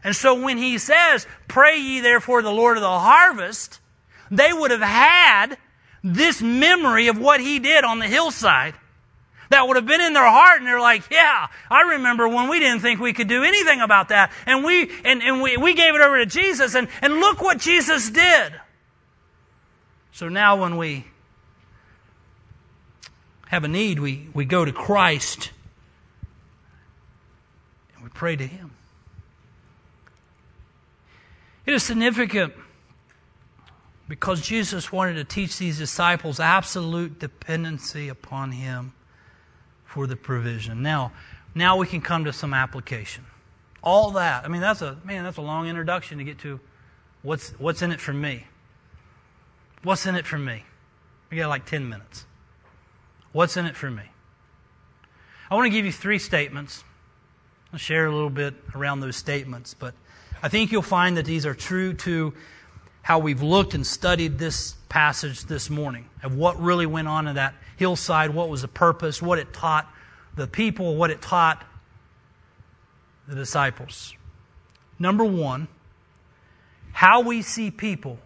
[0.01, 3.81] And so when he says, Pray ye therefore the Lord of the harvest,
[4.31, 5.57] they would have had
[6.05, 8.75] this memory of what he did on the hillside
[9.49, 12.59] that would have been in their heart and they're like, yeah, I remember when we
[12.59, 14.31] didn't think we could do anything about that.
[14.45, 17.59] And we, and, and we, we gave it over to Jesus and, and look what
[17.59, 18.53] Jesus did.
[20.11, 21.05] So now when we
[23.47, 25.51] have a need, we, we go to Christ
[27.95, 28.71] and we pray to Him.
[31.65, 32.53] It is significant
[34.07, 38.93] because Jesus wanted to teach these disciples absolute dependency upon Him
[39.95, 40.81] for the provision.
[40.81, 41.13] Now,
[41.55, 43.23] now we can come to some application.
[43.81, 44.43] All that.
[44.43, 45.23] I mean, that's a man.
[45.23, 46.59] That's a long introduction to get to
[47.21, 48.45] what's what's in it for me.
[49.83, 50.65] What's in it for me?
[51.31, 52.25] We got like ten minutes.
[53.31, 54.03] What's in it for me?
[55.49, 56.83] I want to give you three statements.
[57.71, 59.93] I'll share a little bit around those statements, but
[60.43, 62.33] I think you'll find that these are true to
[63.05, 67.35] how we've looked and studied this passage this morning of what really went on in
[67.35, 69.87] that hillside, what was the purpose, what it taught
[70.35, 71.63] the people, what it taught
[73.27, 74.15] the disciples.
[74.97, 75.67] Number one,
[76.93, 78.17] how we see people.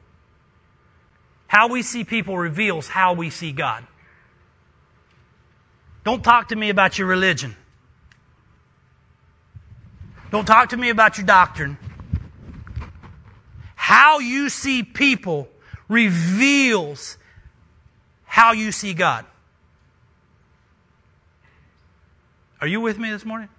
[1.47, 3.85] How we see people reveals how we see God.
[6.05, 7.53] Don't talk to me about your religion.
[10.31, 11.77] Don't talk to me about your doctrine.
[13.89, 15.47] How you see people
[15.87, 17.17] reveals
[18.23, 19.25] how you see God.
[22.61, 23.49] Are you with me this morning?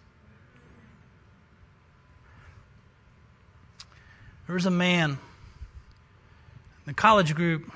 [4.46, 5.18] There was a man in
[6.86, 7.68] the college group.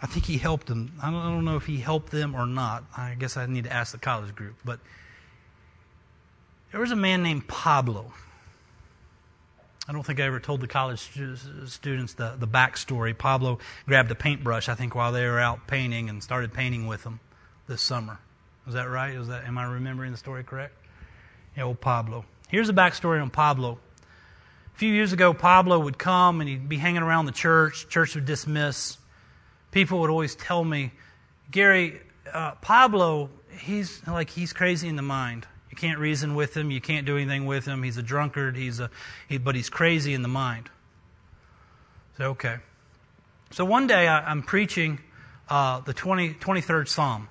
[0.00, 0.94] I think he helped them.
[1.02, 2.84] I don't, I don't know if he helped them or not.
[2.96, 4.54] I guess I need to ask the college group.
[4.64, 4.80] But
[6.72, 8.10] there was a man named Pablo.
[9.90, 13.18] I don't think I ever told the college students the, the backstory.
[13.18, 17.02] Pablo grabbed a paintbrush, I think, while they were out painting and started painting with
[17.02, 17.18] them
[17.66, 18.20] this summer.
[18.66, 19.18] Was that right?
[19.18, 20.74] Was that, am I remembering the story correct?
[21.56, 22.24] Yeah, old Pablo.
[22.46, 23.80] Here's the backstory on Pablo.
[24.76, 27.88] A few years ago, Pablo would come and he'd be hanging around the church.
[27.88, 28.96] Church would dismiss.
[29.72, 30.92] People would always tell me,
[31.50, 32.00] Gary,
[32.32, 35.48] uh, Pablo, he's like he's crazy in the mind.
[35.70, 36.70] You can't reason with him.
[36.70, 37.82] You can't do anything with him.
[37.82, 38.56] He's a drunkard.
[38.56, 38.90] He's a,
[39.28, 40.68] he, but he's crazy in the mind.
[42.18, 42.56] So, okay.
[43.50, 44.98] So one day I, am preaching
[45.48, 47.28] uh, the 20, 23rd Psalm.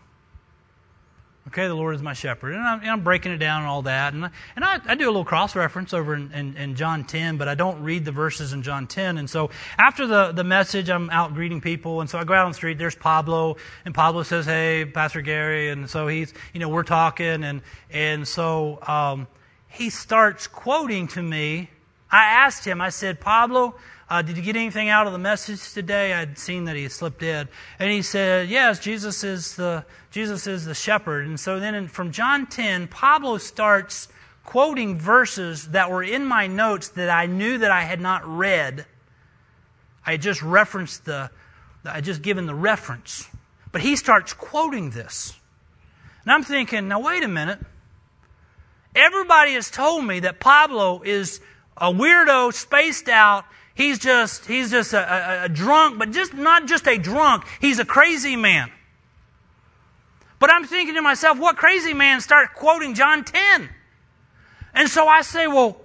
[1.50, 2.54] Okay, the Lord is my shepherd.
[2.54, 4.14] And I'm, and I'm breaking it down and all that.
[4.14, 7.04] And, I, and I, I do a little cross reference over in, in, in, John
[7.04, 9.18] 10, but I don't read the verses in John 10.
[9.18, 12.02] And so after the, the message, I'm out greeting people.
[12.02, 12.78] And so I go out on the street.
[12.78, 13.58] There's Pablo.
[13.84, 15.72] And Pablo says, Hey, Pastor Gary.
[15.72, 17.44] And so he's, you know, we're talking.
[17.44, 19.28] And, and so um,
[19.70, 21.72] he starts quoting to me.
[22.12, 23.74] I asked him, I said, Pablo,
[24.10, 26.14] uh, did you get anything out of the message today?
[26.14, 27.48] I'd seen that he had slipped dead.
[27.78, 31.28] And he said, Yes, Jesus is the, Jesus is the shepherd.
[31.28, 34.08] And so then in, from John 10, Pablo starts
[34.44, 38.88] quoting verses that were in my notes that I knew that I had not read.
[40.04, 41.30] I had just referenced the,
[41.86, 43.28] I had just given the reference.
[43.72, 45.40] But he starts quoting this.
[46.24, 47.60] And I'm thinking, now wait a minute.
[48.96, 51.42] Everybody has told me that Pablo is
[51.78, 53.46] a weirdo, spaced out,
[53.80, 57.46] He's just, he's just a, a, a drunk, but just not just a drunk.
[57.62, 58.70] He's a crazy man.
[60.38, 63.70] But I'm thinking to myself, what crazy man start quoting John 10?
[64.74, 65.80] And so I say, well,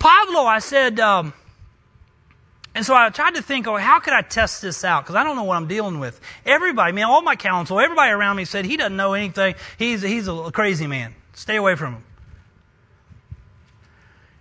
[0.00, 1.32] Pablo, I said, um,
[2.74, 5.04] and so I tried to think, oh, how could I test this out?
[5.04, 6.20] Because I don't know what I'm dealing with.
[6.44, 9.54] Everybody, I mean, all my counsel, everybody around me said he doesn't know anything.
[9.78, 11.14] He's, he's a crazy man.
[11.34, 12.04] Stay away from him.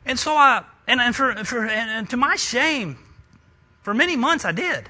[0.06, 2.98] And so I, and, and, for, for, and to my shame,
[3.84, 4.90] for many months I did.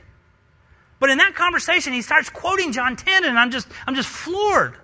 [0.99, 4.75] But in that conversation, he starts quoting John 10, and I'm just, I'm just floored.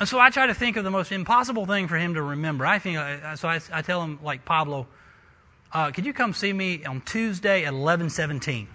[0.00, 2.66] And so I try to think of the most impossible thing for him to remember.
[2.66, 4.88] I think, uh, so I, I tell him, like Pablo,
[5.72, 8.68] uh, could you come see me on Tuesday at 1117?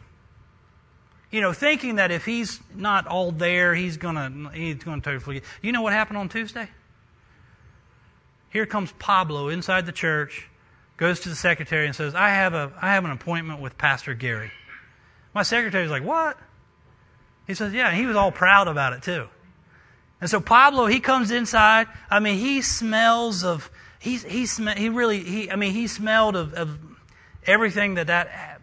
[1.32, 5.43] You know, thinking that if he's not all there, he's gonna he's gonna totally forget.
[5.64, 6.70] You know what happened on Tuesday?
[8.54, 10.47] Here comes Pablo inside the church,
[10.97, 14.14] goes to the secretary and says, "I have a I have an appointment with Pastor
[14.14, 14.51] Gary."
[15.34, 16.38] My secretary's like, "What?"
[17.47, 19.28] He says, "Yeah." And he was all proud about it too.
[20.22, 21.88] And so Pablo, he comes inside.
[22.12, 26.36] I mean, he smells of he he sm- he really he I mean he smelled
[26.36, 26.78] of, of
[27.47, 28.62] everything that that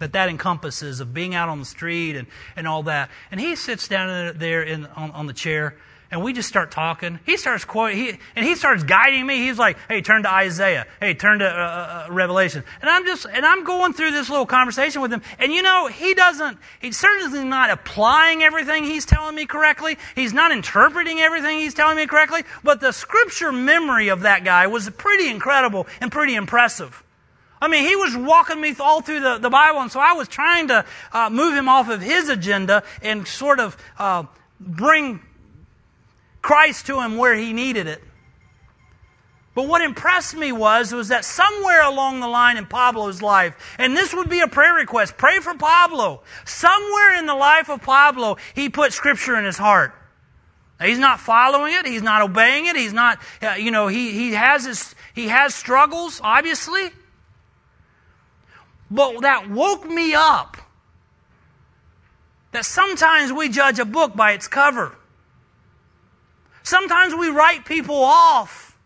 [0.00, 2.26] that that encompasses of being out on the street and,
[2.56, 3.08] and all that.
[3.30, 5.76] And he sits down there in, on, on the chair
[6.10, 7.20] and we just start talking.
[7.26, 9.36] He starts quoting, he, and he starts guiding me.
[9.36, 10.86] He's like, "Hey, turn to Isaiah.
[11.00, 14.30] Hey, turn to uh, uh, uh, Revelation." And I'm just, and I'm going through this
[14.30, 15.22] little conversation with him.
[15.38, 16.58] And you know, he doesn't.
[16.80, 19.98] He's certainly not applying everything he's telling me correctly.
[20.14, 22.42] He's not interpreting everything he's telling me correctly.
[22.64, 27.02] But the scripture memory of that guy was pretty incredible and pretty impressive.
[27.60, 30.28] I mean, he was walking me all through the, the Bible, and so I was
[30.28, 34.24] trying to uh, move him off of his agenda and sort of uh,
[34.60, 35.20] bring
[36.42, 38.02] Christ to him where he needed it.
[39.58, 43.96] But what impressed me was, was that somewhere along the line in Pablo's life, and
[43.96, 46.22] this would be a prayer request, pray for Pablo.
[46.44, 49.92] Somewhere in the life of Pablo, he put scripture in his heart.
[50.80, 51.86] he's not following it.
[51.86, 52.76] He's not obeying it.
[52.76, 56.90] He's not, uh, you know, he, he has his, he has struggles, obviously.
[58.92, 60.56] But that woke me up.
[62.52, 64.96] That sometimes we judge a book by its cover.
[66.68, 68.76] Sometimes we write people off.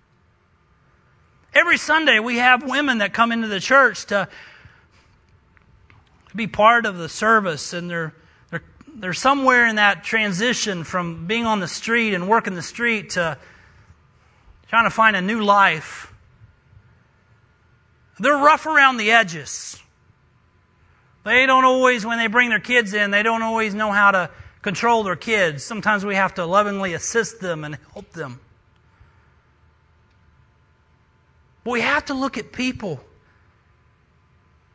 [1.53, 4.29] Every Sunday we have women that come into the church to
[6.33, 8.15] be part of the service and they're
[8.53, 13.11] they're, they're somewhere in that transition from being on the street and working the street
[13.11, 13.37] to
[14.69, 16.15] trying to find a new life.
[18.21, 19.83] They're rough around the edges.
[21.25, 24.31] They don't always, when they bring their kids in, they don't always know how to
[24.63, 25.63] control their kids.
[25.65, 28.41] Sometimes we have to lovingly assist them and help them.
[31.65, 33.01] But we have to look at people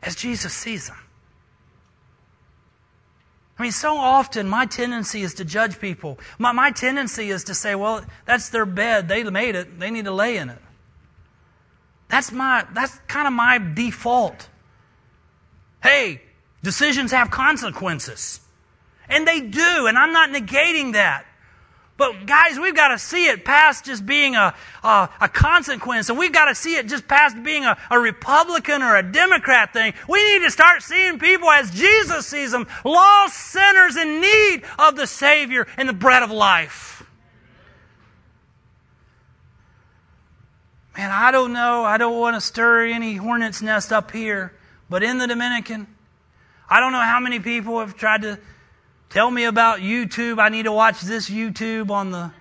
[0.02, 0.98] as Jesus sees them.
[3.58, 6.18] I mean, so often my tendency is to judge people.
[6.38, 9.08] My, my tendency is to say, well, that's their bed.
[9.08, 9.80] They made it.
[9.80, 10.62] They need to lay in it.
[12.08, 14.48] That's my, that's kind of my default.
[15.82, 16.22] Hey,
[16.62, 18.40] Decisions have consequences.
[19.08, 21.24] And they do, and I'm not negating that.
[21.98, 24.54] But guys, we've got to see it past just being a,
[24.84, 28.82] a, a consequence, and we've got to see it just past being a, a Republican
[28.82, 29.92] or a Democrat thing.
[30.08, 34.94] We need to start seeing people as Jesus sees them, lost sinners in need of
[34.94, 37.02] the Savior and the bread of life.
[40.96, 41.84] Man, I don't know.
[41.84, 44.52] I don't want to stir any hornet's nest up here,
[44.88, 45.88] but in the Dominican,
[46.70, 48.38] I don't know how many people have tried to
[49.10, 50.38] tell me about YouTube.
[50.38, 52.32] I need to watch this YouTube on the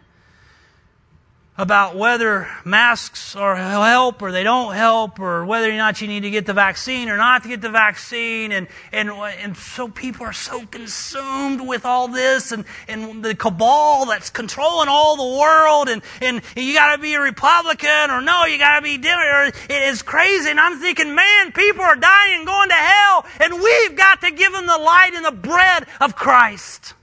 [1.57, 6.19] about whether masks are help or they don't help or whether or not you need
[6.19, 8.51] to get the vaccine or not to get the vaccine.
[8.51, 14.05] And and and so people are so consumed with all this and and the cabal
[14.05, 15.89] that's controlling all the world.
[15.89, 19.55] And and you got to be a republican or no you got to be Democrat
[19.67, 20.51] it is crazy.
[20.51, 24.35] And I'm thinking man people are dying and going to hell and we've got to
[24.35, 26.93] give them the light and the bread of Christ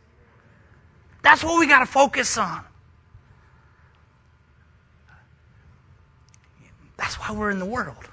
[1.22, 2.64] that's what we got to focus on
[6.96, 8.08] That's why we're in the world.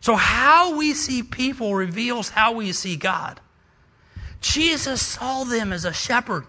[0.00, 3.40] So, how we see people reveals how we see God.
[4.40, 6.46] Jesus saw them as a shepherd,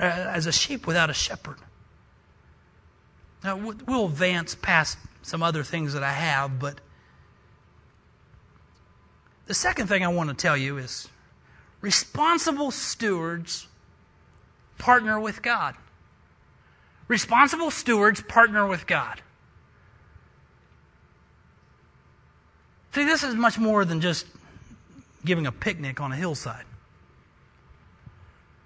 [0.00, 1.58] uh, as a sheep without a shepherd.
[3.42, 6.80] Now, we'll advance past some other things that I have, but
[9.46, 11.08] the second thing I want to tell you is
[11.80, 13.66] responsible stewards
[14.78, 15.74] partner with God.
[17.08, 19.20] Responsible stewards partner with God.
[22.94, 24.26] See, this is much more than just
[25.24, 26.64] giving a picnic on a hillside.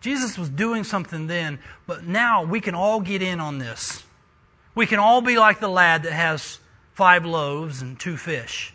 [0.01, 4.05] Jesus was doing something then, but now we can all get in on this.
[4.74, 6.61] We can all be like the lad that has
[6.95, 8.72] five loaves and two fish.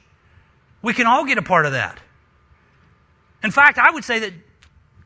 [0.84, 1.98] We can all get a part of that.
[3.42, 4.34] In fact, I would say that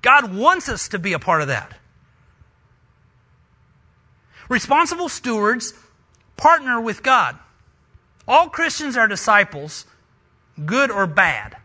[0.01, 1.78] God wants us to be a part of that.
[4.49, 5.73] Responsible stewards
[6.36, 7.38] partner with God.
[8.28, 9.86] All Christians are disciples
[10.65, 11.57] good or bad.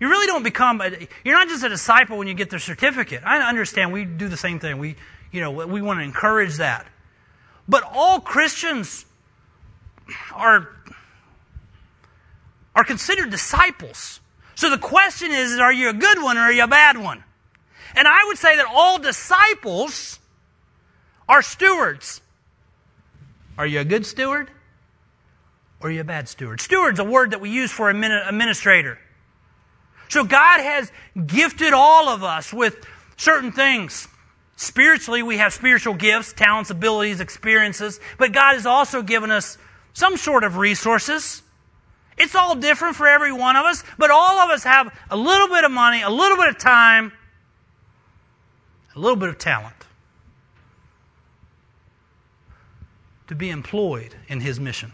[0.00, 0.90] You really don't become, a,
[1.24, 3.22] you're not just a disciple when you get the certificate.
[3.24, 4.78] I understand we do the same thing.
[4.78, 4.96] We,
[5.32, 6.86] you know, we want to encourage that.
[7.68, 9.04] But all Christians
[10.32, 10.68] are,
[12.78, 14.20] are considered disciples.
[14.54, 17.24] So the question is, are you a good one or are you a bad one?
[17.96, 20.20] And I would say that all disciples
[21.28, 22.20] are stewards.
[23.58, 24.48] Are you a good steward?
[25.80, 26.60] Or are you a bad steward?
[26.60, 29.00] Steward's a word that we use for an administrator.
[30.08, 30.92] So God has
[31.26, 32.76] gifted all of us with
[33.16, 34.06] certain things.
[34.54, 39.58] Spiritually, we have spiritual gifts, talents, abilities, experiences, but God has also given us
[39.94, 41.42] some sort of resources.
[42.18, 45.48] It's all different for every one of us, but all of us have a little
[45.48, 47.12] bit of money, a little bit of time,
[48.96, 49.74] a little bit of talent
[53.28, 54.92] to be employed in His mission.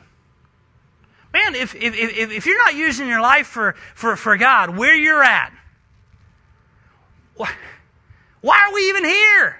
[1.32, 4.94] Man, if, if, if, if you're not using your life for, for, for God, where
[4.94, 5.52] you're at,
[7.36, 7.50] why,
[8.40, 9.56] why are we even here?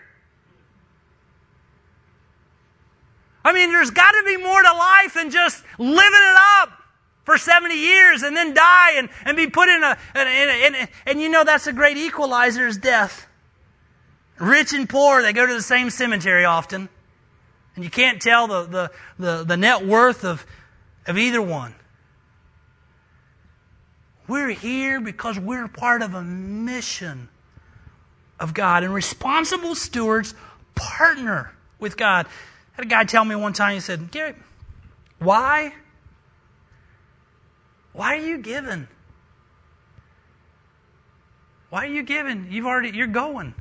[3.45, 6.84] I mean, there's got to be more to life than just living it up
[7.25, 10.75] for 70 years and then die and, and be put in a, in a, in
[10.75, 13.27] a, and you know that's a great equalizer is death.
[14.39, 16.89] Rich and poor, they go to the same cemetery often.
[17.77, 20.47] And you can't tell the, the, the, the net worth of,
[21.07, 21.75] of either one.
[24.27, 27.29] We're here because we're part of a mission
[28.41, 28.85] of God.
[28.85, 30.35] And responsible stewards
[30.75, 32.27] partner with God.
[32.27, 34.35] I had a guy tell me one time, he said, Gary,
[35.19, 35.75] why?
[37.95, 38.89] Why are you giving?
[41.71, 42.49] Why are you giving?
[42.51, 43.55] You've already you're going.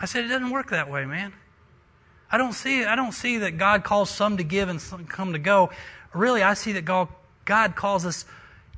[0.00, 1.32] I said, it doesn't work that way, man.
[2.30, 5.32] I don't see, I don't see that God calls some to give and some come
[5.32, 5.70] to go.
[6.12, 7.08] Really, I see that God,
[7.44, 8.24] God calls us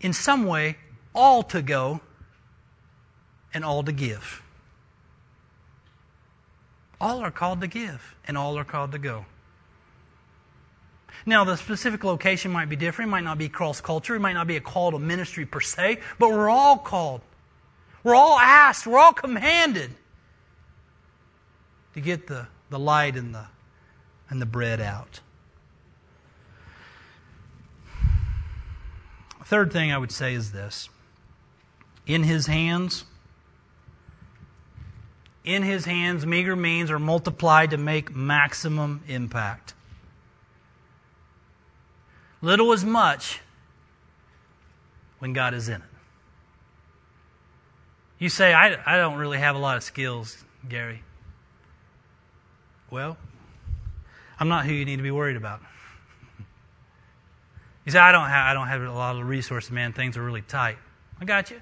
[0.00, 0.76] in some way
[1.14, 2.00] all to go
[3.52, 4.42] and all to give.
[7.00, 9.26] All are called to give and all are called to go.
[11.26, 13.08] Now, the specific location might be different.
[13.08, 14.14] It might not be cross culture.
[14.14, 17.20] It might not be a call to ministry per se, but we're all called.
[18.04, 18.86] We're all asked.
[18.86, 19.90] We're all commanded
[21.94, 23.46] to get the the light and the,
[24.28, 25.20] and the bread out.
[29.44, 30.88] Third thing I would say is this
[32.04, 33.04] in his hands,
[35.44, 39.74] in his hands, meager means are multiplied to make maximum impact.
[42.42, 43.40] Little is much
[45.18, 45.88] when God is in it.
[48.18, 51.02] You say, I, I don't really have a lot of skills, Gary.
[52.90, 53.16] Well,
[54.38, 55.60] I'm not who you need to be worried about.
[57.84, 59.92] You say, I don't have, I don't have a lot of resources, man.
[59.92, 60.76] Things are really tight.
[61.20, 61.60] I got you.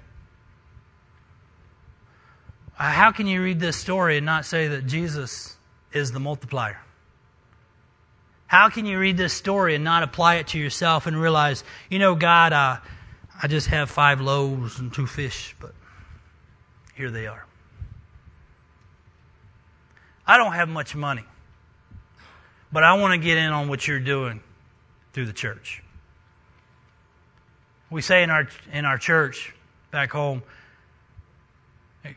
[2.79, 5.55] Uh, how can you read this story and not say that Jesus
[5.93, 6.81] is the multiplier?
[8.55, 11.99] How can you read this story and not apply it to yourself and realize, you
[11.99, 12.77] know, God, uh,
[13.43, 15.73] I just have five loaves and two fish, but
[16.93, 17.45] here they are.
[20.25, 21.25] I don't have much money,
[22.71, 24.39] but I want to get in on what you're doing
[25.11, 25.83] through the church.
[27.89, 29.53] We say in our, in our church
[29.91, 30.43] back home,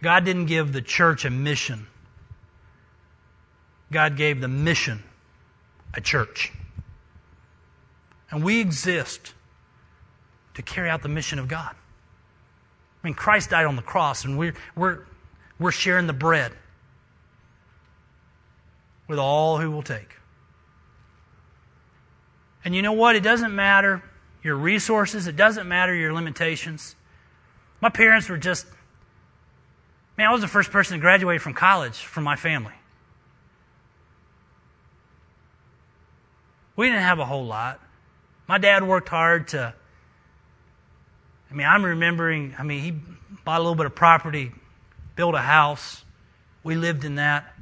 [0.00, 1.88] God didn't give the church a mission.
[3.90, 5.02] God gave the mission
[5.98, 6.52] a church.
[8.30, 9.34] And we exist
[10.54, 11.74] to carry out the mission of God.
[11.74, 15.00] I mean, Christ died on the cross, and we're, we're,
[15.58, 16.52] we're sharing the bread
[19.08, 20.14] with all who will take.
[22.64, 23.16] And you know what?
[23.16, 24.02] It doesn't matter
[24.42, 26.94] your resources, it doesn't matter your limitations.
[27.80, 28.66] My parents were just,
[30.16, 32.74] man, I was the first person to graduate from college from my family.
[36.78, 37.80] We didn't have a whole lot.
[38.46, 39.74] My dad worked hard to,
[41.50, 42.92] I mean, I'm remembering, I mean, he
[43.44, 44.52] bought a little bit of property,
[45.16, 46.04] built a house.
[46.62, 47.52] We lived in that.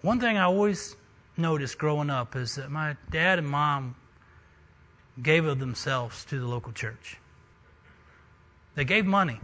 [0.00, 0.96] One thing I always
[1.36, 3.94] noticed growing up is that my dad and mom
[5.22, 7.18] gave of themselves to the local church.
[8.74, 9.38] They gave money,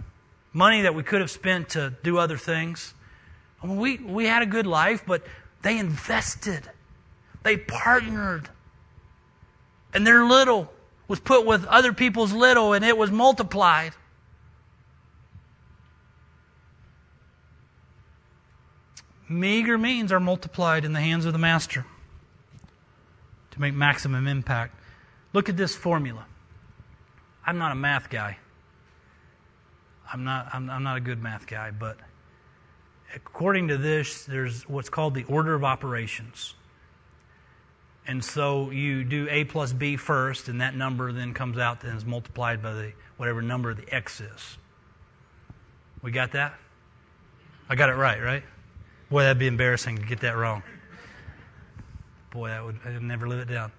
[0.52, 2.92] money that we could have spent to do other things.
[3.62, 5.22] I mean, we, we had a good life, but
[5.62, 6.62] they invested,
[7.42, 8.48] they partnered.
[9.94, 10.70] And their little
[11.08, 13.94] was put with other people's little, and it was multiplied.
[19.28, 21.84] meager means are multiplied in the hands of the master
[23.50, 24.74] to make maximum impact.
[25.32, 26.26] Look at this formula.
[27.46, 28.38] I'm not a math guy.
[30.10, 31.98] I'm not, I'm, I'm not a good math guy, but
[33.14, 36.54] according to this, there's what's called the order of operations.
[38.06, 41.96] And so you do a plus b first, and that number then comes out and
[41.96, 44.58] is multiplied by the whatever number the x is.
[46.02, 46.54] We got that?
[47.68, 48.42] I got it right, right?
[49.10, 50.62] Boy, that'd be embarrassing to get that wrong.
[52.30, 53.72] Boy, that would I'd never live it down.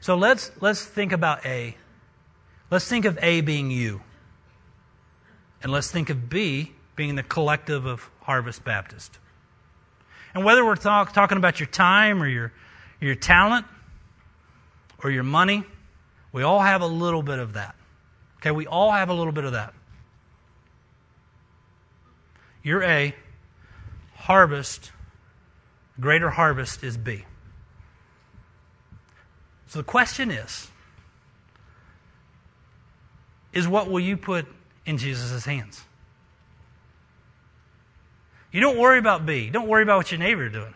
[0.00, 1.76] So let's let's think about A.
[2.70, 4.00] Let's think of A being you.
[5.62, 9.18] And let's think of B being the collective of Harvest Baptist.
[10.34, 12.52] And whether we're talk, talking about your time or your,
[13.00, 13.66] your talent
[15.02, 15.64] or your money,
[16.32, 17.74] we all have a little bit of that.
[18.38, 19.74] Okay, we all have a little bit of that.
[22.62, 23.14] You're A,
[24.14, 24.92] harvest,
[26.00, 27.24] greater harvest is B.
[29.66, 30.68] So the question is
[33.52, 34.46] is what will you put
[34.86, 35.82] in Jesus' hands?
[38.52, 39.50] You don't worry about B.
[39.50, 40.74] Don't worry about what your neighbor is doing.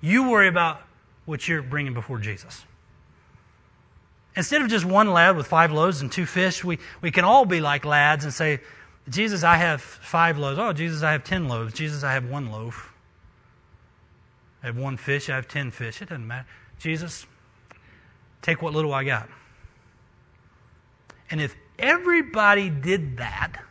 [0.00, 0.82] You worry about
[1.24, 2.64] what you're bringing before Jesus.
[4.34, 7.44] Instead of just one lad with five loaves and two fish, we, we can all
[7.44, 8.60] be like lads and say,
[9.08, 10.58] Jesus, I have five loaves.
[10.58, 11.74] Oh, Jesus, I have ten loaves.
[11.74, 12.92] Jesus, I have one loaf.
[14.62, 15.28] I have one fish.
[15.28, 16.02] I have ten fish.
[16.02, 16.46] It doesn't matter.
[16.78, 17.26] Jesus,
[18.40, 19.28] take what little I got.
[21.30, 23.62] And if everybody did that,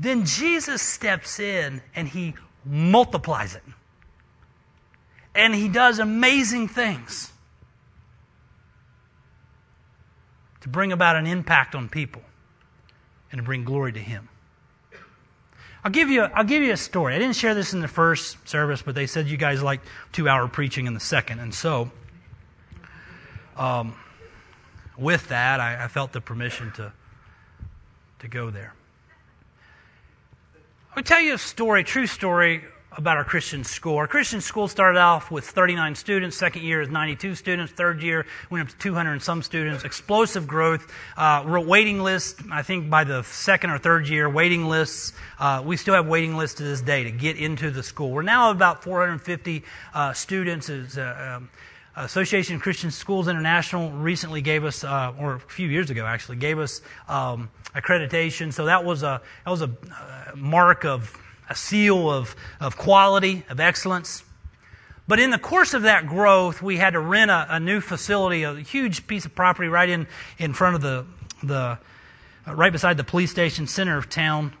[0.00, 2.34] then Jesus steps in and he
[2.64, 3.62] multiplies it.
[5.34, 7.30] And he does amazing things
[10.62, 12.22] to bring about an impact on people
[13.30, 14.28] and to bring glory to him.
[15.84, 17.14] I'll give you, I'll give you a story.
[17.14, 19.80] I didn't share this in the first service, but they said you guys like
[20.12, 21.40] two hour preaching in the second.
[21.40, 21.90] And so,
[23.56, 23.94] um,
[24.96, 26.92] with that, I, I felt the permission to,
[28.20, 28.74] to go there.
[30.96, 32.64] I'll tell you a story, a true story
[32.96, 33.96] about our Christian school.
[33.98, 36.36] Our Christian school started off with 39 students.
[36.36, 37.72] Second year is 92 students.
[37.72, 39.84] Third year went up to 200 and some students.
[39.84, 40.92] Explosive growth.
[41.16, 42.40] Uh, waiting list.
[42.50, 45.12] I think by the second or third year, waiting lists.
[45.38, 48.10] Uh, we still have waiting lists to this day to get into the school.
[48.10, 49.62] We're now about 450
[49.94, 50.68] uh, students.
[50.68, 51.50] Is, uh, um,
[51.96, 56.36] Association of Christian Schools International recently gave us, uh, or a few years ago actually,
[56.36, 58.52] gave us um, accreditation.
[58.52, 59.70] So that was a that was a
[60.34, 61.16] mark of
[61.48, 64.22] a seal of of quality of excellence.
[65.08, 68.44] But in the course of that growth, we had to rent a, a new facility,
[68.44, 70.06] a huge piece of property right in
[70.38, 71.06] in front of the
[71.42, 71.78] the
[72.46, 74.52] right beside the police station center of town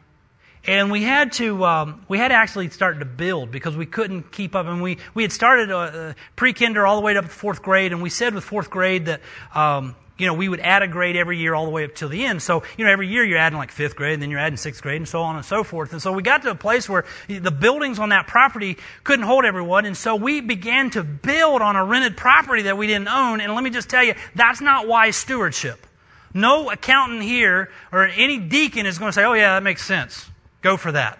[0.66, 4.30] and we had to um, we had to actually start to build because we couldn't
[4.30, 4.66] keep up.
[4.66, 7.92] And we we had started uh, pre-kinder all the way up to fourth grade.
[7.92, 9.22] And we said with fourth grade that
[9.54, 12.10] um, you know we would add a grade every year all the way up till
[12.10, 12.42] the end.
[12.42, 14.82] So you know every year you're adding like fifth grade and then you're adding sixth
[14.82, 15.92] grade and so on and so forth.
[15.92, 19.46] And so we got to a place where the buildings on that property couldn't hold
[19.46, 19.86] everyone.
[19.86, 23.40] And so we began to build on a rented property that we didn't own.
[23.40, 25.86] And let me just tell you that's not wise stewardship.
[26.34, 30.30] No accountant here or any deacon is going to say oh yeah that makes sense
[30.62, 31.18] Go for that.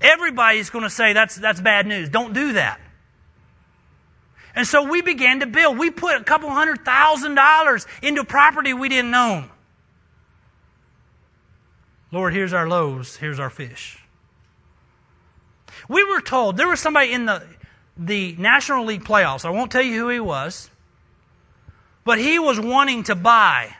[0.00, 2.08] Everybody's going to say that's, that's bad news.
[2.08, 2.80] Don't do that.
[4.54, 5.78] And so we began to build.
[5.78, 9.50] We put a couple hundred thousand dollars into property we didn't own.
[12.10, 13.98] Lord, here's our loaves, here's our fish.
[15.88, 17.44] We were told there was somebody in the,
[17.98, 19.44] the National League playoffs.
[19.44, 20.70] I won't tell you who he was,
[22.04, 23.76] but he was wanting to buy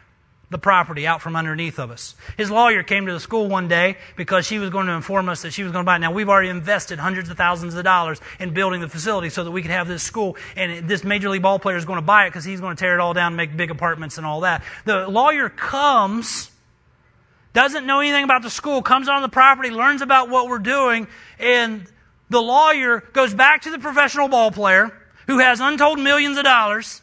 [0.49, 2.15] the property out from underneath of us.
[2.37, 5.43] His lawyer came to the school one day because she was going to inform us
[5.43, 5.99] that she was going to buy it.
[5.99, 9.51] Now, we've already invested hundreds of thousands of dollars in building the facility so that
[9.51, 12.27] we could have this school, and this major league ball player is going to buy
[12.27, 14.43] it because he's going to tear it all down and make big apartments and all
[14.43, 14.63] that.
[14.85, 16.53] The lawyer comes,
[17.53, 21.09] doesn't know anything about the school, comes on the property, learns about what we're doing,
[21.41, 21.91] and
[22.31, 27.03] the lawyer goes back to the professional ball player who has untold millions of dollars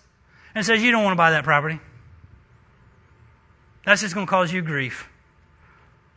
[0.56, 1.82] and says, You don't want to buy that property.
[3.86, 5.10] That's just going to cause you grief.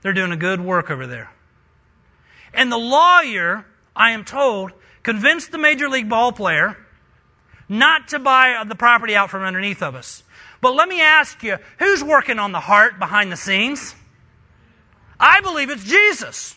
[0.02, 1.30] They're doing a good work over there.
[2.54, 6.76] And the lawyer, I am told, convinced the major league ball player
[7.68, 10.22] not to buy the property out from underneath of us.
[10.60, 13.94] But let me ask you, who's working on the heart behind the scenes?
[15.18, 16.56] I believe it's Jesus.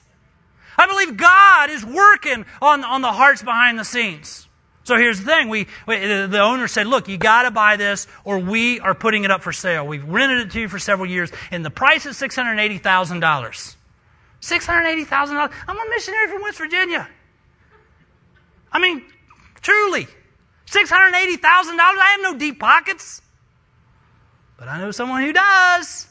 [0.78, 4.48] I believe God is working on, on the hearts behind the scenes.
[4.90, 5.50] So here's the thing.
[5.50, 9.30] We, we the owner said, look, you gotta buy this or we are putting it
[9.30, 9.86] up for sale.
[9.86, 12.82] We've rented it to you for several years and the price is $680,000.
[14.42, 15.52] $680,000.
[15.68, 17.08] I'm a missionary from West Virginia.
[18.72, 19.04] I mean,
[19.62, 20.08] truly.
[20.66, 21.40] $680,000.
[21.44, 23.22] I have no deep pockets.
[24.58, 26.08] But I know someone who does.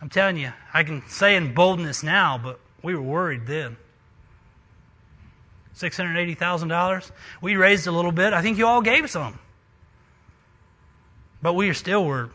[0.00, 3.76] I'm telling you, I can say in boldness now, but we were worried then.
[5.80, 7.10] $680,000.
[7.40, 8.32] We raised a little bit.
[8.32, 9.38] I think you all gave some.
[11.42, 12.30] But we still were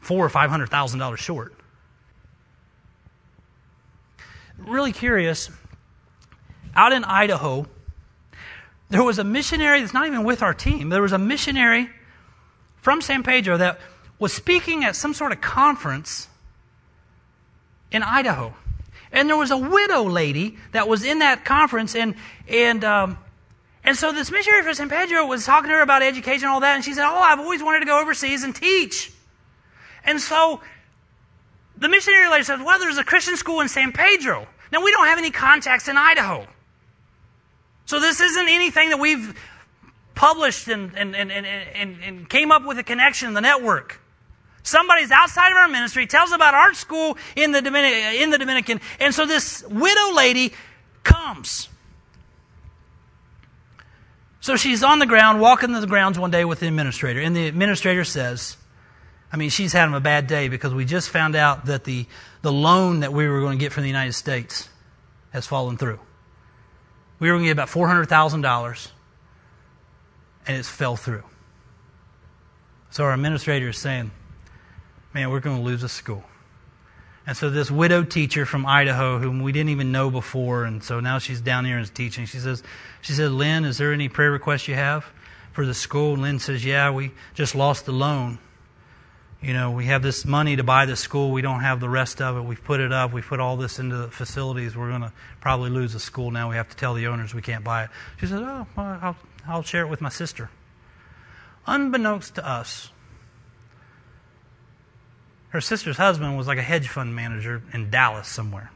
[0.00, 1.54] four or five hundred thousand dollars short.
[4.58, 5.50] Really curious.
[6.74, 7.66] Out in Idaho,
[8.90, 10.90] there was a missionary that's not even with our team.
[10.90, 11.88] There was a missionary
[12.76, 13.80] from San Pedro that
[14.18, 16.28] was speaking at some sort of conference
[17.90, 18.54] in Idaho.
[19.12, 22.14] And there was a widow lady that was in that conference, and,
[22.48, 23.18] and, um,
[23.82, 26.60] and so this missionary from San Pedro was talking to her about education and all
[26.60, 29.12] that, and she said, Oh, I've always wanted to go overseas and teach.
[30.04, 30.60] And so
[31.76, 34.46] the missionary lady said, Well, there's a Christian school in San Pedro.
[34.72, 36.46] Now, we don't have any contacts in Idaho.
[37.86, 39.36] So this isn't anything that we've
[40.14, 43.99] published and, and, and, and, and came up with a connection in the network.
[44.62, 48.80] Somebody's outside of our ministry tells about our school in the, Dominican, in the Dominican.
[48.98, 50.52] And so this widow lady
[51.02, 51.68] comes.
[54.40, 57.20] So she's on the ground, walking the grounds one day with the administrator.
[57.20, 58.56] And the administrator says,
[59.32, 62.06] I mean, she's having a bad day because we just found out that the,
[62.42, 64.68] the loan that we were going to get from the United States
[65.30, 66.00] has fallen through.
[67.18, 68.88] We were going to get about $400,000,
[70.46, 71.22] and it's fell through.
[72.90, 74.10] So our administrator is saying,
[75.14, 76.24] man, we're going to lose a school.
[77.26, 81.00] And so this widow teacher from Idaho, whom we didn't even know before, and so
[81.00, 82.26] now she's down here and teaching.
[82.26, 82.62] She says,
[83.02, 85.04] she said, Lynn, is there any prayer requests you have
[85.52, 86.14] for the school?
[86.14, 88.38] And Lynn says, yeah, we just lost the loan.
[89.42, 91.30] You know, we have this money to buy the school.
[91.30, 92.42] We don't have the rest of it.
[92.42, 93.12] We've put it up.
[93.12, 94.76] We've put all this into the facilities.
[94.76, 96.50] We're going to probably lose the school now.
[96.50, 97.90] We have to tell the owners we can't buy it.
[98.18, 99.16] She said, oh, well, I'll,
[99.48, 100.50] I'll share it with my sister.
[101.66, 102.90] Unbeknownst to us,
[105.50, 108.70] her sister's husband was like a hedge fund manager in Dallas somewhere.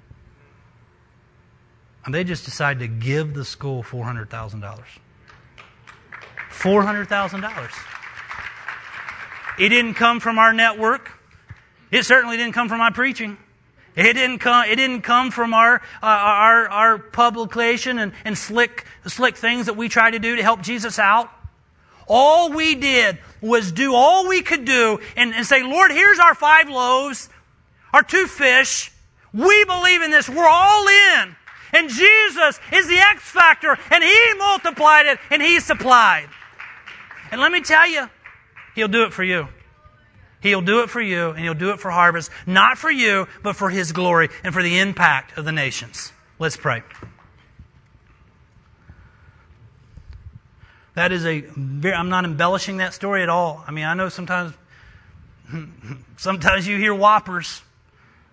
[2.04, 4.82] And they just decided to give the school $400,000.
[6.50, 7.70] $400,000.
[9.58, 11.10] It didn't come from our network.
[11.90, 13.38] It certainly didn't come from my preaching.
[13.96, 18.84] It didn't come, it didn't come from our, uh, our, our publication and, and slick,
[19.06, 21.30] slick things that we try to do to help Jesus out.
[22.06, 26.34] All we did was do all we could do and, and say, Lord, here's our
[26.34, 27.28] five loaves,
[27.92, 28.90] our two fish.
[29.32, 30.28] We believe in this.
[30.28, 31.36] We're all in.
[31.72, 36.28] And Jesus is the X factor, and He multiplied it, and He supplied.
[37.32, 38.08] And let me tell you,
[38.76, 39.48] He'll do it for you.
[40.40, 43.56] He'll do it for you, and He'll do it for harvest, not for you, but
[43.56, 46.12] for His glory and for the impact of the nations.
[46.38, 46.82] Let's pray.
[50.94, 53.64] That is a very, I'm not embellishing that story at all.
[53.66, 54.54] I mean, I know sometimes,
[56.16, 57.62] sometimes you hear whoppers.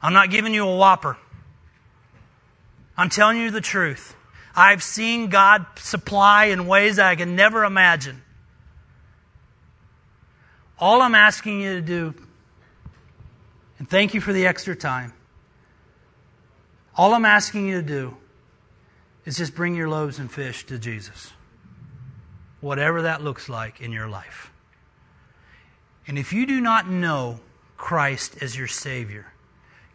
[0.02, 1.18] I'm not giving you a whopper.
[2.96, 4.16] I'm telling you the truth.
[4.56, 8.22] I've seen God supply in ways I can never imagine.
[10.78, 12.14] All I'm asking you to do,
[13.80, 15.14] and thank you for the extra time,
[16.96, 18.18] all I'm asking you to do
[19.26, 21.32] is just bring your loaves and fish to Jesus
[22.62, 24.52] whatever that looks like in your life.
[26.08, 27.40] And if you do not know
[27.78, 29.34] Christ as your Savior,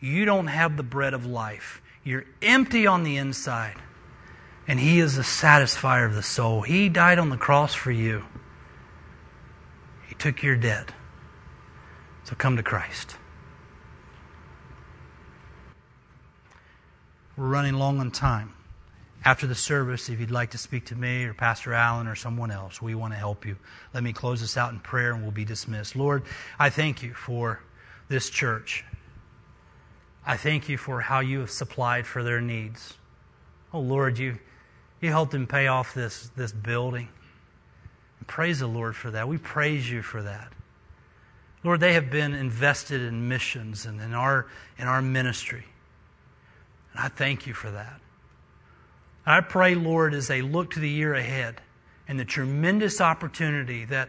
[0.00, 1.80] you don't have the bread of life.
[2.04, 3.76] You're empty on the inside.
[4.68, 6.62] And He is the satisfier of the soul.
[6.62, 8.24] He died on the cross for you,
[10.08, 10.92] He took your debt.
[12.24, 13.16] So come to Christ.
[17.36, 18.55] We're running long on time
[19.26, 22.52] after the service, if you'd like to speak to me or Pastor Allen or someone
[22.52, 23.56] else, we want to help you.
[23.92, 25.96] Let me close this out in prayer and we'll be dismissed.
[25.96, 26.22] Lord,
[26.60, 27.60] I thank you for
[28.08, 28.84] this church.
[30.24, 32.94] I thank you for how you have supplied for their needs.
[33.72, 34.38] Oh Lord, you,
[35.00, 37.08] you helped them pay off this, this building.
[38.28, 39.26] Praise the Lord for that.
[39.26, 40.52] We praise you for that.
[41.64, 44.46] Lord, they have been invested in missions and in our,
[44.78, 45.64] in our ministry.
[46.92, 48.00] And I thank you for that.
[49.26, 51.60] I pray, Lord, as they look to the year ahead
[52.06, 54.08] and the tremendous opportunity that,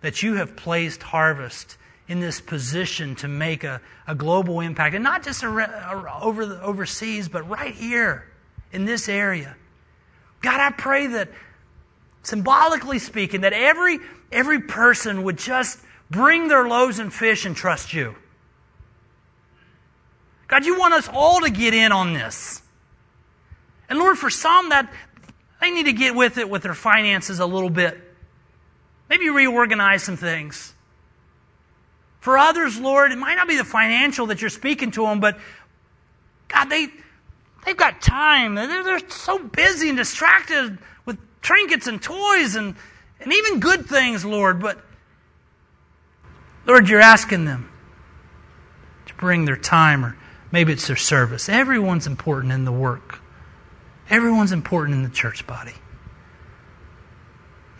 [0.00, 1.78] that you have placed Harvest
[2.08, 7.28] in this position to make a, a global impact, and not just over the, overseas,
[7.28, 8.26] but right here
[8.72, 9.54] in this area.
[10.40, 11.28] God, I pray that,
[12.22, 13.98] symbolically speaking, that every,
[14.32, 15.78] every person would just
[16.10, 18.16] bring their loaves and fish and trust you.
[20.48, 22.62] God, you want us all to get in on this.
[23.88, 24.92] And Lord, for some that
[25.60, 27.98] they need to get with it with their finances a little bit.
[29.08, 30.74] Maybe reorganize some things.
[32.20, 35.38] For others, Lord, it might not be the financial that you're speaking to them, but
[36.48, 36.88] God, they,
[37.64, 38.54] they've got time.
[38.54, 42.74] They're, they're so busy and distracted with trinkets and toys and,
[43.20, 44.60] and even good things, Lord.
[44.60, 44.78] But,
[46.66, 47.70] Lord, you're asking them
[49.06, 50.16] to bring their time, or
[50.50, 51.48] maybe it's their service.
[51.48, 53.20] Everyone's important in the work,
[54.10, 55.74] everyone's important in the church body.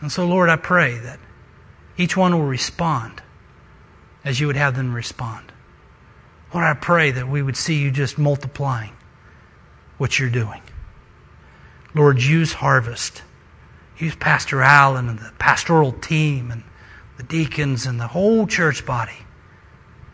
[0.01, 1.19] And so, Lord, I pray that
[1.97, 3.23] each one will respond
[4.25, 5.53] as you would have them respond.
[6.53, 8.93] Lord, I pray that we would see you just multiplying
[9.99, 10.63] what you're doing.
[11.95, 13.23] Lord, use Harvest.
[13.99, 16.63] Use Pastor Allen and the pastoral team and
[17.17, 19.27] the deacons and the whole church body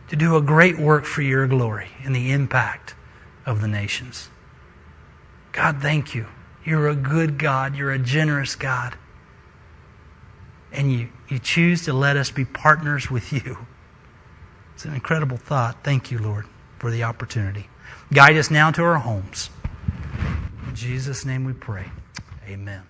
[0.09, 2.95] to do a great work for your glory and the impact
[3.45, 4.31] of the nations.
[5.55, 6.27] God, thank you.
[6.65, 7.77] You're a good God.
[7.77, 8.97] You're a generous God.
[10.73, 13.57] And you, you choose to let us be partners with you.
[14.75, 15.85] It's an incredible thought.
[15.85, 16.47] Thank you, Lord,
[16.79, 17.69] for the opportunity.
[18.13, 19.51] Guide us now to our homes.
[20.67, 21.87] In Jesus' name we pray.
[22.49, 22.83] Amen.